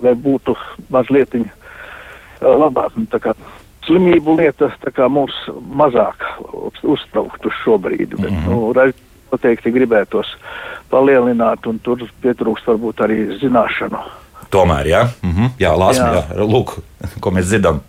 [0.03, 0.57] lai būtu
[0.93, 1.39] mazliet
[2.41, 2.97] labāk.
[2.97, 3.07] Nu,
[3.89, 4.77] slimību lietas
[5.11, 5.35] mums
[5.75, 6.25] mazāk
[6.83, 8.15] uztrauktu šobrīd.
[8.17, 8.49] Bet, mm -hmm.
[8.53, 8.73] nu,
[9.33, 10.31] noteikti gribētos
[10.93, 14.01] palielināt, un tur pietrūkst varbūt arī zināšanu.
[14.51, 15.51] Tomēr, jā, mm -hmm.
[15.61, 16.25] jā Lāsmi, jā.
[16.33, 16.79] jā, lūk,
[17.21, 17.81] ko mēs dzirdam.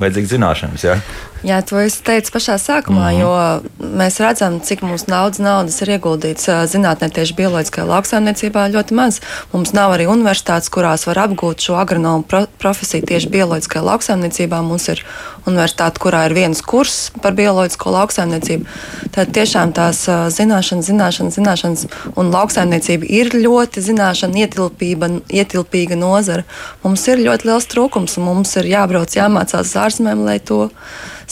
[0.00, 0.96] Vajadzīgas zināšanas, jā.
[1.42, 3.20] Jā, to es teicu pašā sākumā, mm -hmm.
[3.20, 9.20] jo mēs redzam, cik mums daudz naudas ir ieguldīts zinātnē tieši bioloģiskajā lauksaimniecībā ļoti maz.
[9.52, 14.62] Mums nav arī universitātes, kurās var apgūt šo agronomu pro profesiju tieši bioloģiskajā lauksaimniecībā.
[14.62, 15.04] Mums ir
[15.46, 18.64] universitāte, kurā ir viens kurs par bioloģisko lauksaimniecību.
[19.10, 20.06] Tad tiešām tās
[20.38, 26.44] zināšanas, zināšanas, zināšanas un lauksaimniecība ir ļoti zināšana ietilpība, ietilpīga nozara.
[26.84, 30.70] Mums ir ļoti liels trūkums un mums ir jābrauc, jāmācās ārzemēm, lai to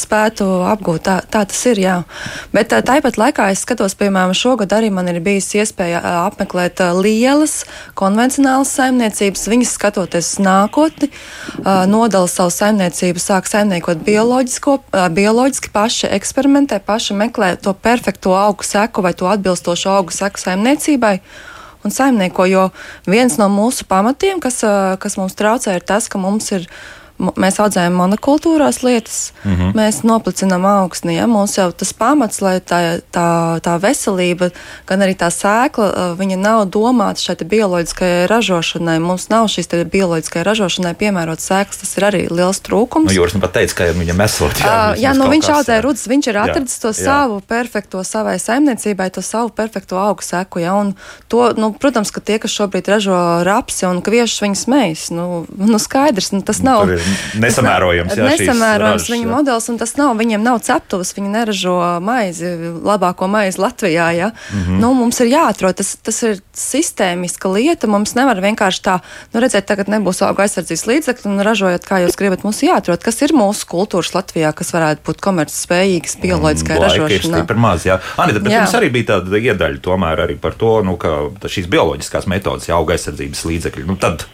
[0.00, 1.02] spētu apgūt.
[1.06, 1.80] Tā, tā tas ir.
[1.84, 1.96] Jā.
[2.54, 7.64] Bet tāpat laikā es skatos, piemēram, šogad arī man ir bijusi iespēja apmeklēt lielas
[7.98, 9.46] konvencionālas saimniecības.
[9.52, 11.10] Viņas skatoties nākotni,
[11.90, 19.12] nodala savu saimniecību, sāk saimniekot bioloģiski, paši eksperimentē, paši meklē to perfekto augu seku vai
[19.14, 21.18] to atbilstošo augu seku saimniecībai
[21.84, 22.44] un saimnieko.
[22.48, 22.68] Jo
[23.08, 24.60] viens no mūsu pamatiem, kas,
[25.00, 26.66] kas mums traucē, ir tas, ka mums ir
[27.20, 29.72] mēs audzējam monokultūrās lietas, mm -hmm.
[29.76, 31.16] mēs noplicinām augsni.
[31.16, 31.26] Ja?
[31.26, 34.50] Mums jau tas pamats, lai tā, tā, tā veselība,
[34.88, 38.98] gan arī tā sēkla, viņa nav domāta šai bioloģiskajai ražošanai.
[39.00, 43.10] Mums nav šīs bioloģiskajai ražošanai piemērotas sēklas, tas ir arī liels trūkums.
[43.10, 44.60] Nu, Jūras nu pat teica, ka viņam esot.
[44.60, 47.04] Jā, uh, jā nu viņš audzēja rudas, viņš ir atradis jā, to jā.
[47.04, 50.62] savu perfekto savai saimniecībai, to savu perfekto augu seku.
[50.64, 50.74] Ja?
[50.74, 50.94] Un
[51.28, 55.10] to, nu, protams, ka tie, kas šobrīd ražo rapsi un kviešus, viņi smējas.
[55.14, 56.88] Nu, nu skaidrs, nu, tas nav
[57.40, 58.16] nesamērojams.
[58.16, 62.52] Jā, nesamērojams viņu modelis, un tas nav, viņiem nav ceptuvas, viņi neražo maizi,
[62.84, 64.10] labāko maizi Latvijā.
[64.16, 64.30] Ja?
[64.30, 64.80] Mm -hmm.
[64.82, 67.86] nu, mums ir jāatrod, tas, tas ir sistēmiska lieta.
[67.86, 68.98] Mums nevar vienkārši tā,
[69.32, 72.44] nu, redzēt, tagad nebūs auga aizsardzības līdzekļi un ražojot, kā jūs gribat.
[72.44, 77.44] Mums jāatrod, kas ir mūsu kultūras Latvijā, kas varētu būt komercspējīgas bioloģiskai mm, ražošanai.
[77.50, 78.00] Ir maz, jā.
[78.16, 78.64] Anita, bet jā.
[78.64, 82.78] jums arī bija tāda iedaļa tomēr arī par to, nu, ka šīs bioloģiskās metodas, ja
[82.78, 84.26] auga aizsardzības līdzekļi, nu, tad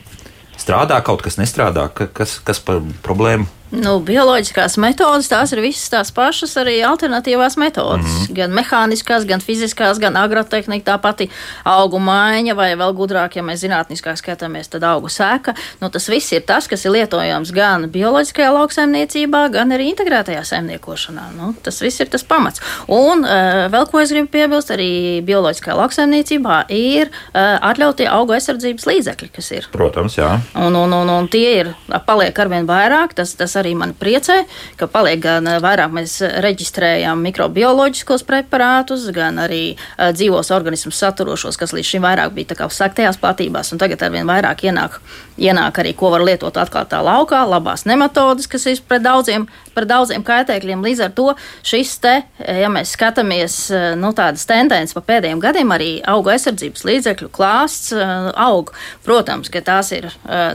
[0.66, 3.46] strādā, kaut kas nestrādā, kas, kas par problēmu?
[3.74, 8.06] Nu, bioloģiskās metodes, tās ir visas tās pašas arī alternatīvās metodes.
[8.06, 8.34] Mm -hmm.
[8.36, 11.28] Gan mehāniskās, gan fiziskās, gan agrotehnika, tā pati
[11.64, 15.54] augu maiņa, vai vēl gudrāk, ja mēs zinātniskāk skatāmies, tad augu sēka.
[15.80, 21.22] Nu, tas viss ir tas, kas ir lietojams gan bioloģiskajā lauksaimniecībā, gan arī integrētajā saimniekošanā.
[21.36, 22.60] Nu, tas viss ir tas pamats.
[22.86, 28.86] Un uh, vēl ko es gribu piebilst, arī bioloģiskajā lauksaimniecībā ir uh, atļautie augu aizsardzības
[28.86, 29.68] līdzekļi, kas ir.
[29.72, 30.40] Protams, jā.
[30.54, 31.74] Un, un, un, un tie ir,
[32.06, 33.14] paliek arvien vairāk.
[33.14, 34.42] Tas, tas arī mani priecē,
[34.78, 41.74] ka paliek gan vairāk mēs reģistrējam mikrobioloģiskos preparātus, gan arī uh, dzīvos organismus saturošos, kas
[41.76, 45.00] līdz šim vairāk bija saktajās platībās, un tagad arvien vairāk ienāk,
[45.38, 49.46] ienāk arī, ko var lietot atklātā laukā, labās nematodas, kas ir pret daudziem,
[49.76, 50.84] pret daudziem kaitēkļiem.
[50.86, 51.26] Līdz ar to
[51.66, 56.86] šis te, ja mēs skatāmies, eh, nu, tādas tendences pa pēdējiem gadiem, arī auga aizsardzības
[56.88, 58.72] līdzekļu klāsts uh, aug.
[59.06, 60.08] Protams, ka tās ir,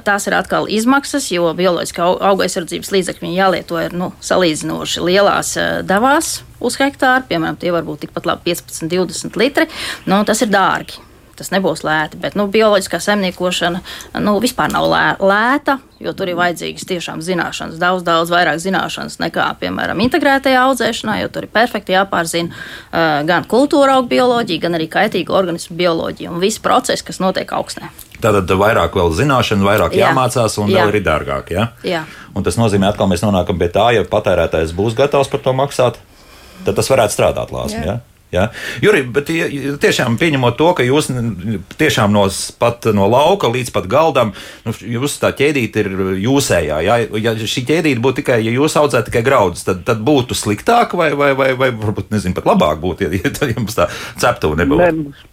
[0.06, 5.54] tās ir atkal izmaksas, jo bioloģiskā auga aizsardzības līdzekļi jālieto ir nu, salīdzinoši lielās
[5.88, 7.28] devās uz hektāru.
[7.30, 9.70] Piemēram, tie var būt tikpat labi 15, 20 litri.
[10.10, 11.11] Nu, tas ir dārgi.
[11.42, 13.80] Tas nebūs lēti, bet nu, bioloģiskā saimniekošana
[14.22, 19.18] nu, vispār nav lē, lēta, jo tur ir vajadzīgas tiešām zināšanas, daudz, daudz vairāk zināšanas
[19.24, 24.78] nekā, piemēram, integrētajā audzēšanā, jo tur ir perfekti jāpārzina uh, gan kultūra auga bioloģija, gan
[24.78, 27.90] arī kaitīga organismu bioloģija un visi procesi, kas notiek augstnē.
[28.22, 30.12] Tātad vairāk vēl zināšanu, vairāk Jā.
[30.12, 30.86] jāmācās un Jā.
[30.86, 31.50] vēl ir dārgāk.
[31.58, 31.72] Ja?
[31.82, 32.06] Jā.
[32.38, 35.98] Un tas nozīmē, ka mēs nonākam pie tā, ja patērētājs būs gatavs par to maksāt,
[36.68, 37.82] tad tas varētu strādāt lāsmi.
[37.90, 37.98] Ja?
[38.32, 38.48] Ja?
[38.84, 39.28] Juri, bet
[39.84, 41.10] tiešām pieņemot to, ka jūs
[41.80, 42.26] tiešām no,
[42.96, 44.32] no lauka līdz pat galdam,
[44.68, 45.92] nu, jūs tā ķēdīte ir
[46.24, 46.80] jūsējā.
[46.88, 50.96] Ja, ja šī ķēdīte būtu tikai, ja jūs audzētu tikai graudus, tad, tad būtu sliktāk
[51.00, 53.90] vai, vai, vai, vai varbūt nezinu, pat labāk būtu, ja, ja jums tā
[54.22, 54.88] ceptuve nebūtu.
[55.02, 55.30] Ne.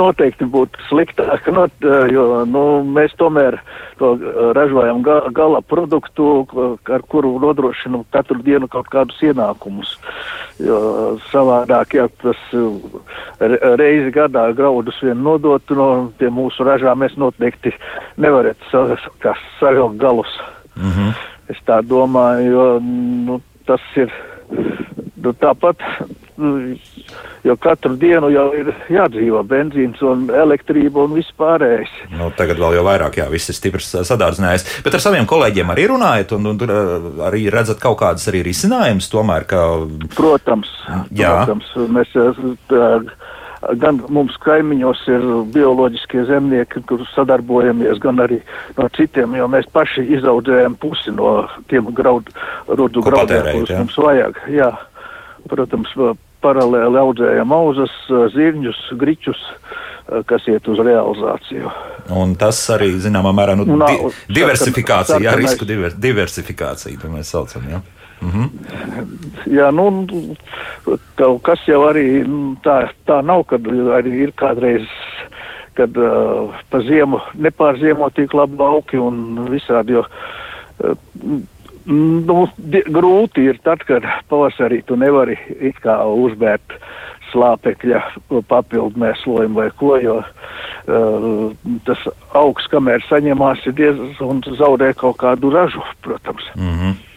[0.00, 1.66] Noteikti būtu sliktāk, no,
[2.12, 3.58] jo nu, mēs tomēr
[4.00, 4.12] to
[4.56, 6.46] ražojam ga, gala produktu,
[6.92, 9.94] ar kuru nodrošinam katru dienu kaut kādus ienākumus.
[10.60, 12.42] Jo savādāk, ja tas
[13.80, 15.88] reizi gadā graudus vien nodot no
[16.18, 17.72] pie mūsu ražā, mēs noteikti
[18.20, 20.32] nevarētu sa, savilkt galus.
[20.76, 21.12] Mm -hmm.
[21.48, 24.12] Es tā domāju, jo nu, tas ir
[25.16, 25.76] nu, tāpat
[27.46, 31.92] jo katru dienu jau ir jādzīvo benzīns un elektrība un viss pārējais.
[32.12, 34.66] Nu, tagad vēl jau vairāk, jā, viss ir stiprs sadārdzinājis.
[34.84, 36.74] Bet ar saviem kolēģiem arī runājat un, un tur
[37.28, 39.62] arī redzat kaut kādas arī risinājumus tomēr, ka.
[40.16, 40.72] Protams,
[41.14, 41.32] jā.
[41.40, 42.12] protams, mēs
[42.70, 42.84] tā,
[43.80, 45.24] gan mums kaimiņos ir
[45.54, 48.40] bioloģiskie zemnieki, kur sadarbojamies, gan arī
[48.76, 51.38] no citiem, jo mēs paši izaudzējam pusi no
[51.70, 52.34] tiem graudu,
[52.68, 54.44] rudu graudiem, kurus mums vajag.
[54.52, 54.70] Jā.
[55.46, 55.92] Protams,
[56.46, 57.98] paralēli audzējam auzas,
[58.36, 59.42] zirņus, griķus,
[60.30, 61.74] kas iet uz realizāciju.
[62.14, 67.66] Un tas arī, zināmā mērā, nu, di diversifikācija, jā, risku diver diversifikācija, tā mēs saucam.
[67.72, 67.82] Jā.
[68.24, 68.44] Mhm.
[69.52, 69.88] Jā, nu,
[71.18, 72.22] kaut kas jau arī
[72.64, 73.66] tā, tā nav, kad
[73.98, 74.86] arī ir kādreiz,
[75.76, 80.94] kad uh, pa ziemu nepārziemo tik labi lauki un visādi, jo uh,
[81.86, 82.48] Nu,
[82.90, 85.36] grūti ir tad, kad pavasarī tu nevari
[86.26, 86.74] uzbērt
[87.30, 88.00] slāpekļa
[88.48, 92.06] papildu mēslojumu vai ko, jo uh, tas
[92.38, 96.46] augsts, kamēr saņemās, ir diezgan un zaudē kaut kādu ražu, protams.
[96.54, 97.15] Mm -hmm.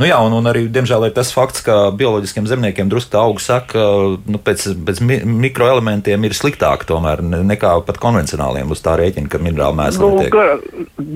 [0.00, 3.42] Nu jā, un, un arī, diemžēl, ir tas fakts, ka bioloģiskiem zemniekiem drusku tā auga
[3.44, 3.84] saka,
[4.30, 9.40] nu, pēc, pēc mi mikroelementiem ir sliktāk tomēr nekā pat konvencionāliem uz tā rēķina, ka
[9.42, 10.64] minerāli mēsli nu, gar,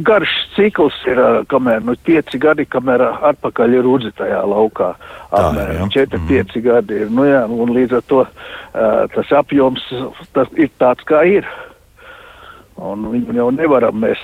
[0.06, 4.94] garš cikls ir, kamēr nu, pieci gadi, kamēr atpakaļ ir rudzi tajā laukā.
[5.34, 6.64] Apmēram 4-5 mm.
[6.64, 7.12] gadi ir.
[7.12, 9.82] Nu, jā, un līdz ar to uh, tas apjoms
[10.36, 11.48] tas ir tāds, kā ir.
[12.74, 14.18] Un viņu jau nevaram mēs,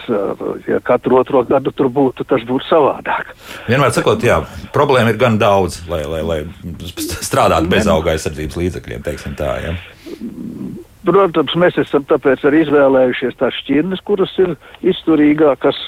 [0.66, 3.30] ja katru otro gadu tur būtu, tas būtu savādāk.
[3.68, 4.40] Vienmēr sakot, jā,
[4.74, 6.40] problēma ir gan daudz, lai, lai, lai
[7.22, 9.52] strādātu bez auga aizsardzības līdzekļiem, teiksim tā.
[9.62, 9.76] Ja.
[11.06, 15.78] Protams, mēs esam tāpēc arī izvēlējušies tās šķirnes, kuras ir izturīgākas,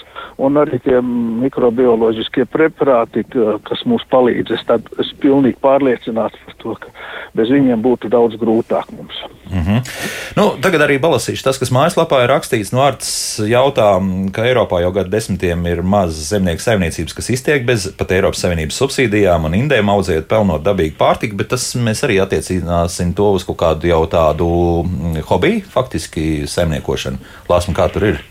[0.43, 1.01] un arī tie
[1.45, 3.25] mikrobioloģiskie preparāti,
[3.69, 4.55] kas mums palīdz.
[4.57, 6.93] Es, tad, es pilnīgi pārliecināts par to, ka
[7.37, 9.21] bez viņiem būtu daudz grūtāk mums.
[9.53, 9.81] Mm -hmm.
[10.37, 12.73] nu, tagad arī balasīšu tas, kas mājaslapā ir rakstīts.
[12.73, 13.89] Nu, Arts jautā,
[14.33, 18.81] ka Eiropā jau gadu desmitiem ir maz zemnieku saimniecības, kas iztiek bez pat Eiropas Savienības
[18.81, 23.59] subsīdijām un indēm audzējot pelnot dabīgu pārtiku, bet tas mēs arī attiecināsim to uz kaut
[23.59, 24.49] kādu jau tādu
[24.85, 27.19] mm, hobiju, faktiski saimniekošanu.
[27.49, 28.25] Lāsmu, kā tur ir?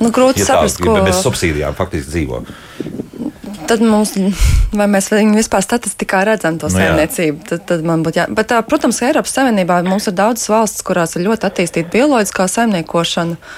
[0.00, 2.42] Nu, grūti ja saprast, ko bez subsīdijām faktiski dzīvo.
[3.70, 4.16] Tad mums,
[4.74, 8.24] vai mēs vispār statistikā redzam to nu, saimniecību, tad, tad man būtu jā.
[8.32, 12.48] Bet, tā, protams, ka Eiropas Savienībā mums ir daudzas valstis, kurās ir ļoti attīstīta bioloģiskā
[12.50, 13.52] saimniekošana.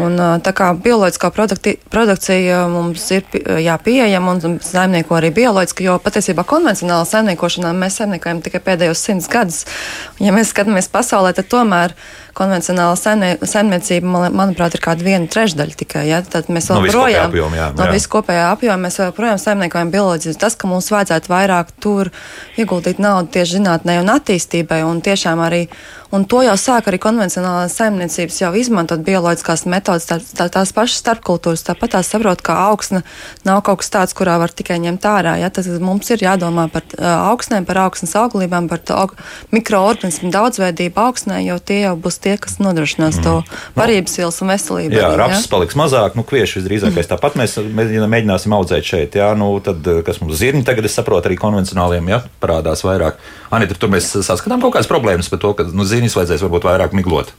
[0.00, 3.26] Un, tā kā bioloģiskā produkti, produkcija mums ir
[3.60, 9.28] jā, pieejama un saimnieko arī bioloģiski, jo patiesībā konvencionālā saimniekošanā mēs saimniekojam tikai pēdējos simts
[9.28, 9.64] gadus.
[10.22, 11.96] Ja mēs skatāmies pasaulē, tad tomēr
[12.36, 16.04] konvencionāla saimniecība, manuprāt, ir kāda viena trešdaļa tikai.
[16.08, 16.20] Ja?
[16.22, 20.40] Tad mēs vēl projām no, jā, no visu kopējā apjoma mēs joprojām saimniekojam bioloģiski.
[20.40, 22.12] Tas, ka mums vajadzētu vairāk tur
[22.60, 25.66] ieguldīt naudu tieši zinātnē un attīstībai un tiešām arī.
[26.10, 30.98] Un to jau sāk arī konvencionālās saimniecības, jau izmantot bioloģiskās metodas, tā, tā, tās pašas
[31.04, 31.62] starpkultūras.
[31.68, 33.04] Tāpat tās saprot, ka augsne
[33.46, 35.36] nav kaut kas tāds, kurā var tikai ņemt ārā.
[35.38, 35.52] Ja?
[35.54, 38.82] Tad mums ir jādomā par augsnēm, par augsnes auglībām, par
[39.54, 43.26] mikroorganismu daudzveidību augsnē, jo tie jau būs tie, kas nodrošinās mm.
[43.26, 43.34] to
[43.76, 44.96] parības vielas un veselību.
[44.98, 45.52] Jā, rapsis ja?
[45.52, 47.10] paliks mazāk, nu, kvieši visdrīzākais mm.
[47.14, 49.18] tāpat mēs mēģināsim audzēt šeit.
[49.20, 53.20] Jā, nu, tad, kas mums zirņi tagad, es saprotu, arī konvencionāliem jā, parādās vairāk.
[53.54, 56.96] Anita, tur mēs saskatām kaut kādas problēmas par to, ka nu, zirņus vajadzēs varbūt vairāk
[56.96, 57.32] miglot.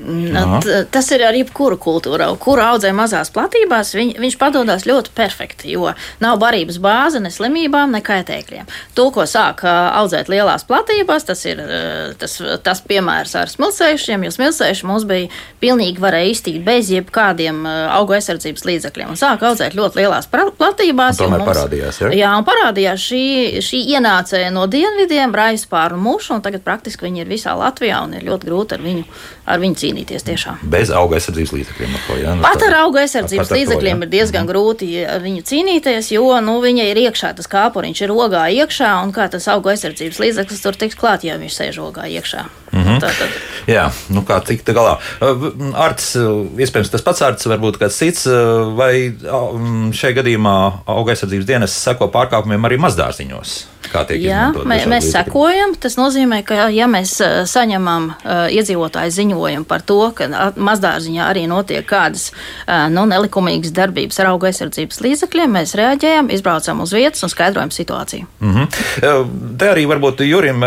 [0.00, 2.24] At, tas ir ar jebkuru kultūru.
[2.40, 5.92] Kuru audzē mazās platībās, viņ, viņš padodas ļoti perfekti, jo
[6.22, 8.68] nav barības bāze ne slimībām, ne kaitēkļiem.
[8.96, 11.60] To, ko sāk audzēt lielās platībās, tas ir
[12.20, 15.28] tas, tas piemērs ar smilcējušiem, jo smilcējuši mums bija
[15.62, 19.12] pilnīgi varēja iztīt bez jebkādiem augu aizsardzības līdzekļiem.
[19.12, 21.20] Un sāk audzēt ļoti lielās platībās.
[21.20, 22.12] Tomēr mums, parādījās, ja?
[22.16, 23.24] Jā, un parādījās šī,
[23.64, 28.26] šī ienācēja no dienvidiem, raizpāru mušu, un tagad praktiski viņi ir visā Latvijā un ir
[28.28, 29.06] ļoti grūti ar viņu,
[29.50, 30.62] ar viņu cīnīties cīnīties tiešām.
[30.70, 31.94] Bez auga aizsardzības līdzekļiem.
[31.96, 32.34] Ar ko, ja?
[32.38, 34.08] nu, Pat ar auga aizsardzības līdzekļiem to, ja?
[34.08, 34.50] ir diezgan mm.
[34.50, 39.14] grūti ar viņu cīnīties, jo nu, viņai ir iekšā tas kāpuriņš, ir ogā iekšā, un
[39.16, 42.46] kā tas auga aizsardzības līdzeklis tur tiks klāt, ja viņš sēž ogā iekšā.
[42.70, 43.00] Mm -hmm.
[43.02, 43.40] Tātad.
[43.66, 44.98] Jā, nu kā tikt galā.
[45.74, 48.26] Arts, iespējams, tas pats arts, varbūt kāds cits,
[48.78, 49.10] vai
[49.92, 53.58] šajā gadījumā auga aizsardzības dienas seko pārkāpumiem arī mazdārziņos?
[53.90, 55.74] Jā, mē, mēs sekojam.
[55.80, 57.16] Tas nozīmē, ka ja mēs
[57.50, 62.30] saņemam uh, iedzīvotāju ziņojumu par to, ka mazdārziņā arī notiek kādas
[62.92, 68.26] nu, nelikumīgas darbības ar auga aizsardzības līdzekļiem, mēs reaģējam, izbraucam uz vietas un skaidrojam situāciju.
[68.40, 69.56] Mm -hmm.
[69.58, 70.62] Te arī varbūt Jurim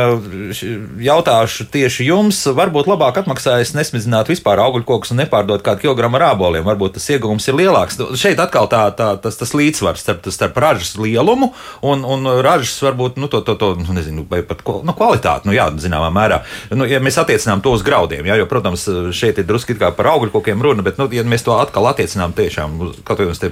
[1.03, 2.45] jautāšu tieši jums.
[2.45, 6.63] Varbūt labāk atmaksājas nesmidzināt vispār augļkokus un nepārdot kādu kilogramu ar āboliem.
[6.63, 7.99] Varbūt tas ieguvums ir lielāks.
[8.19, 13.17] Šeit atkal tā, tā, tas, tas līdzsvars starp, starp ražas lielumu un, un ražas varbūt
[13.21, 16.41] nu, to, to, to nu, nezinu, vai pat nu, kvalitāti, nu, jā, zināmā mērā.
[16.75, 20.31] Nu, ja mēs attiecinām to uz graudiem, jā, jo, protams, šeit ir drusku par augļu
[20.33, 23.51] kokiem runa, bet, nu, ja mēs to atkal attiecinām tiešām uz, te,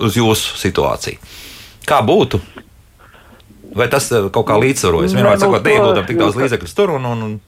[0.00, 1.20] uz jūsu situāciju,
[1.88, 2.40] kā būtu?
[3.76, 5.14] Vai tas eh, kaut kā līdzsvarojas?
[5.16, 7.38] Vienmēr sakot, neieguldam tik daudz līdzekļu tur un, un, un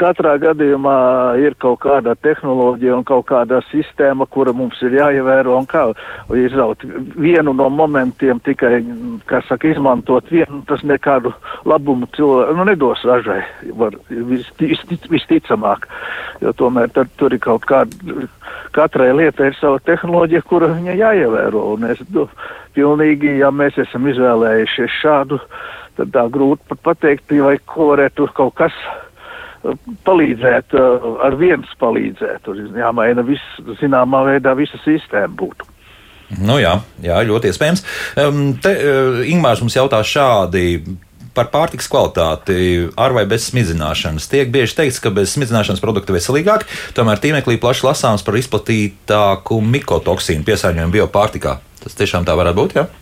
[0.00, 0.96] katrā gadījumā
[1.42, 5.84] ir kaut kāda tehnoloģija un kaut kāda sistēma, kura mums ir jāievēro un kā
[6.38, 6.84] izraut
[7.16, 8.80] vienu no momentiem tikai,
[9.30, 11.34] kā saka, izmantot vienu, tas nekādu
[11.68, 13.42] labumu cilvēku, nu, nedos ražai,
[13.78, 15.86] var vistic, visticamāk,
[16.42, 18.26] jo tomēr tad tur ir kaut kāda,
[18.76, 22.28] katrai lietai ir sava tehnoloģija, kura viņa jāievēro, un es, nu,
[22.76, 25.40] pilnīgi, ja mēs esam izvēlējušies šādu,
[25.98, 28.76] tad tā grūti pat pateikt, vai ko varētu kaut kas
[30.06, 32.42] palīdzēt, eh, ar viens palīdzēt.
[32.46, 35.68] Tur jāmaina viss, zināmā veidā visa sistēma būtu.
[36.40, 37.82] Nu jā, jā, ļoti iespējams.
[38.16, 40.96] Um, te uh, Ingmārs mums jautā šādi.
[41.32, 44.28] Par pārtiks kvalitāti ar vai bez smidzināšanas.
[44.28, 50.44] Tiek bieži teikts, ka bez smidzināšanas produkti veselīgāk, tomēr tīmeklī plaši lasāms par izplatītāku mikotoksīnu
[50.44, 51.56] piesārņojumu biopārtikā.
[51.84, 52.84] Tas tiešām tā varētu būt, jā?
[52.84, 53.01] Ja?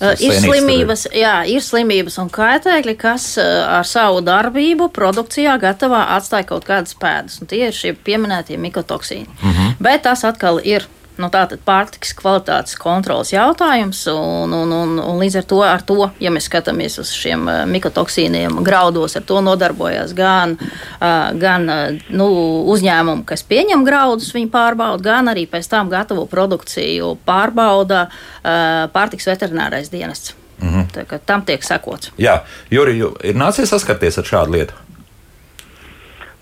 [0.00, 6.06] Uh, ir slimības, jā, ir slimības un kaitēkļi, kas uh, ar savu darbību produkcijā gatavā
[6.16, 7.42] atstāja kaut kādas pēdas.
[7.50, 9.28] Tie ir šie pieminētie mikotoksīni.
[9.28, 9.74] Mm -hmm.
[9.84, 15.36] Bet tas atkal ir Nu, Tātad pārtikas kvalitātes kontrolas jautājums, un, un, un, un līdz
[15.38, 20.14] ar to, ar to, ja mēs skatāmies uz šiem eh, mikotoksīniem graudos, ar to nodarbojas
[20.18, 22.28] gan, eh, gan eh, nu,
[22.74, 28.08] uzņēmumi, kas pieņem graudus, viņi pārbauda, gan arī pēc tam gatavo produkciju pārbauda
[28.42, 30.34] pārtikas veterinārais dienests.
[30.60, 31.18] Mm -hmm.
[31.26, 32.10] Tam tiek sekots.
[32.18, 32.40] Jā,
[32.70, 34.74] Jurija, ir nācies saskarties ar šādu lietu?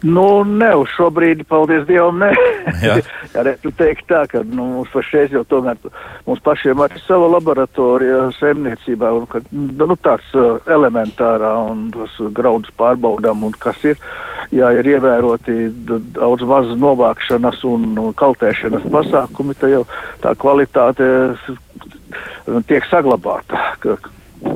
[0.02, 2.24] Nu, ne uz šo brīdi, paldies Dievam.
[2.82, 2.96] Jā,
[3.36, 5.78] varētu teikt tā, ka nu, mums pašreiz jau tomēr
[6.26, 12.74] mums pašiem ir sava laboratorija saimniecībā, un ka, nu, tāds uh, elementārā un tos graudus
[12.78, 14.00] pārbaudām, un kas ir,
[14.50, 15.58] jā, ir ievēroti
[16.18, 19.84] daudz mazu novākšanas un, un kaltēšanas pasākumi, tad jau
[20.24, 21.06] tā kvalitāte
[22.66, 23.70] tiek saglabāta.
[23.82, 23.96] Ka,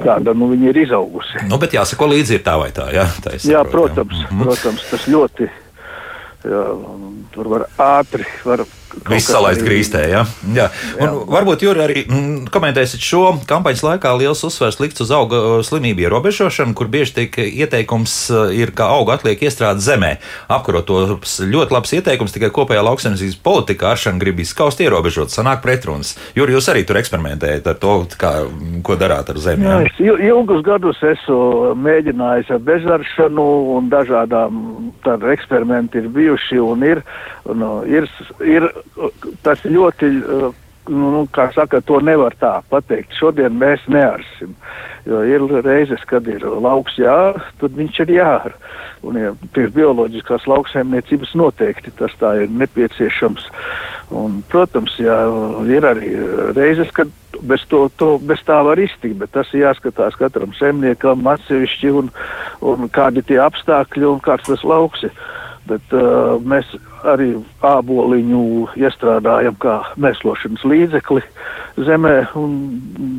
[0.02, 1.44] kāda nu, viņa ir izaugusi.
[1.50, 2.88] Nu, bet jāsako līdzi ir tā vai tā.
[2.94, 4.32] Jā, tā jā protams, jā.
[4.42, 5.48] protams, tas ļoti
[6.46, 6.64] jā,
[7.34, 8.64] tur var ātri var
[9.04, 10.22] Viss salaist grīstē, ja?
[10.56, 10.66] jā.
[10.96, 11.10] Un jā.
[11.36, 16.06] Varbūt Juri arī mm, komentēsiet šo kampaņas laikā liels uzsvers likts uz auga uh, slimību
[16.06, 20.12] ierobežošanu, kur bieži tiek ieteikums uh, ir, ka auga atliek iestrādāt zemē.
[20.52, 26.14] Apkarot tos ļoti labs ieteikums, tikai kopējā lauksaimniecības politikā aršana grib izskaust ierobežot, sanāk pretrunas.
[26.38, 28.32] Juri, jūs arī tur eksperimentējat ar to, kā,
[28.86, 29.68] ko darāt ar zemi.
[29.68, 34.60] Jā, es ilgus gadus esmu mēģinājis ar bezaršanu un dažādām
[35.04, 37.02] tādu eksperimentu ir bijuši un ir,
[37.52, 38.08] un, ir,
[38.44, 38.68] ir
[39.46, 43.14] tas ļoti, uh, nu, nu, kā saka, to nevar tā pateikt.
[43.18, 44.54] Šodien mēs nearsim.
[45.06, 48.56] Jo ir reizes, kad ir lauks jār, tad viņš ir jār.
[49.06, 53.46] Un ja, pie bioloģiskās lauksaimniecības noteikti tas tā ir nepieciešams.
[54.16, 55.18] Un, protams, jā,
[55.70, 56.12] ir arī
[56.56, 57.10] reizes, kad
[57.42, 62.10] bez, to, to, bez tā var iztikt, bet tas ir jāskatās katram saimniekam atsevišķi un,
[62.64, 65.14] un kādi tie apstākļi un kāds tas lauks ir.
[65.66, 66.68] Bet uh, mēs
[67.04, 67.32] arī
[67.66, 68.42] āboliņu
[68.80, 71.22] iestrādājam kā mēslošanas līdzekli
[71.76, 72.54] zemē, un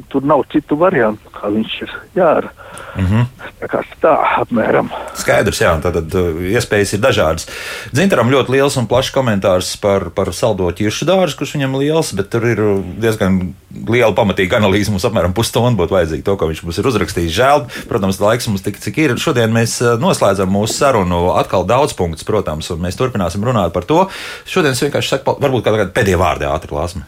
[0.10, 2.54] tur nav citu variantu, kā viņš ir jādara.
[2.98, 3.26] Mm -hmm.
[3.62, 4.90] Tā kā tā apmēram.
[5.14, 7.48] Skaidrs, jā, tātad uh, iespējas ir dažādas.
[7.94, 12.30] Dzintaram ļoti liels un plašs komentārs par, par saldo ķiršu dārzu, kurš viņam liels, bet
[12.30, 12.62] tur ir
[13.02, 13.54] diezgan
[13.88, 14.92] liela pamatīga analīze.
[14.92, 17.38] Mums apmēram pusstundu būtu vajadzīga to, ko viņš mums ir uzrakstījis.
[17.38, 19.18] Žēl, protams, laiks mums tik, cik ir.
[19.18, 23.88] Šodien mēs uh, noslēdzam mūsu sarunu atkal daudz punktus, protams, un mēs turpināsim runāt par
[23.90, 24.04] to.
[24.50, 27.04] Šodien es vienkārši saku, varbūt kādā pēdējā vārdā ātri lāsmi.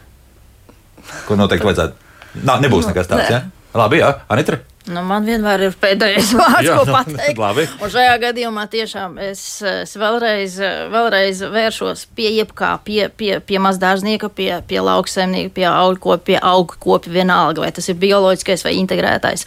[1.28, 2.10] Ko noteikti vajadzētu.
[2.45, 3.39] Nā, nebūs nekas tāds, jā?
[3.39, 3.80] Ja?
[3.80, 4.60] Labi, jā, Anitra.
[4.88, 7.39] Nu, man vienmēr ir pēdējais vārds, Jā, ko nu, pateikt.
[7.41, 7.65] Labi.
[7.84, 10.55] Un šajā gadījumā tiešām es, es vēlreiz,
[10.93, 17.11] vēlreiz vēršos pie jebkā, pie, pie, pie mazdārznieka, pie, pie lauksaimnieka, pie augkopa, pie augkopa
[17.13, 19.45] vienalga, vai tas ir bioloģiskais vai integrētais.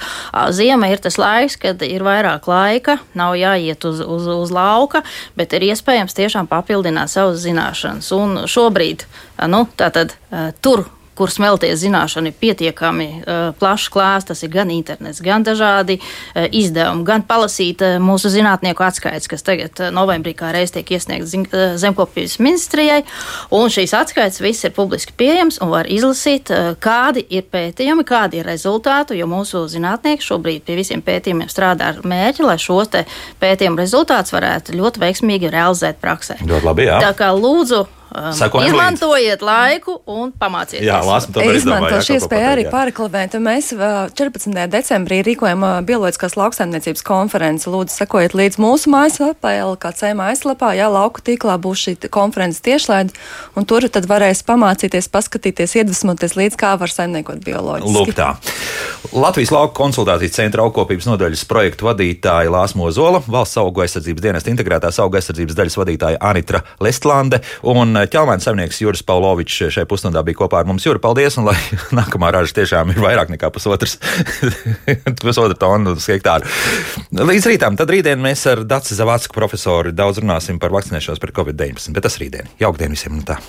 [0.54, 5.02] Ziema ir tas laiks, kad ir vairāk laika, nav jāiet uz, uz, uz lauka,
[5.38, 8.12] bet ir iespējams tiešām papildināt savas zināšanas.
[8.14, 9.08] Un šobrīd,
[9.48, 10.14] nu, tātad
[10.62, 10.86] tur
[11.18, 14.30] kur smelties zināšana ir pietiekami uh, plašs klāsts.
[14.32, 19.44] Tas ir gan internets, gan dažādi uh, izdevumi, gan palasīt uh, mūsu zinātnieku atskaites, kas
[19.46, 23.02] tagad uh, novembrī kā reiz tiek iesniegts uh, zemkopības ministrijai.
[23.54, 28.40] Un šīs atskaites viss ir publiski pieejams un var izlasīt, uh, kādi ir pētījumi, kādi
[28.40, 32.92] ir rezultāti, jo mūsu zinātnieki šobrīd pie visiem pētījumiem strādā ar mērķi, lai šos
[33.42, 36.40] pētījumu rezultātus varētu ļoti veiksmīgi realizēt praksē.
[36.42, 36.98] Ļoti labi, jā.
[37.02, 38.32] Tā kā lūdzu Um,
[38.66, 39.46] izmantojiet līdzi.
[39.46, 40.84] laiku un pamācieties.
[40.84, 43.38] Jā, lāsmu to izmantošu iespēju arī pārreklamēt.
[43.40, 44.52] Mēs 14.
[44.68, 47.70] decembrī rīkojam bioloģiskās lauksaimniecības konferenci.
[47.72, 50.74] Lūdzu, sekojiet līdz mūsu mājaslapā, LKC mājaslapā.
[50.76, 53.16] Jā, lauku tīklā būs šī konferences tiešlaide,
[53.56, 57.96] un tur tad varēs pamācīties, paskatīties, iedvesmoties līdz kā var saimniekot bioloģiski.
[57.96, 58.34] Lūk tā.
[59.12, 65.00] Latvijas lauku konsultācijas centra augkopības nodaļas projektu vadītāja Lāsmo Zola, valsts augu aizsardzības dienesta integrētās
[65.04, 70.62] augu aizsardzības daļas vadītāja Anitra Lestlande un ķelmēns saimnieks Juris Paulovičs šajā pusstundā bija kopā
[70.62, 70.86] ar mums.
[70.86, 71.38] Juri, paldies!
[71.40, 71.56] Un lai
[71.98, 73.98] nākamā raža tiešām ir vairāk nekā pusotrs,
[75.22, 76.48] pusotra tonu uz hektāru.
[77.12, 81.92] Līdz rītam, tad rītdien mēs ar Daci Zavacku profesoru daudz runāsim par vakcinēšanos pret Covid-19,
[81.96, 82.50] bet tas rītdien.
[82.62, 83.20] Jauktdien visiem!
[83.20, 83.40] Nu tā.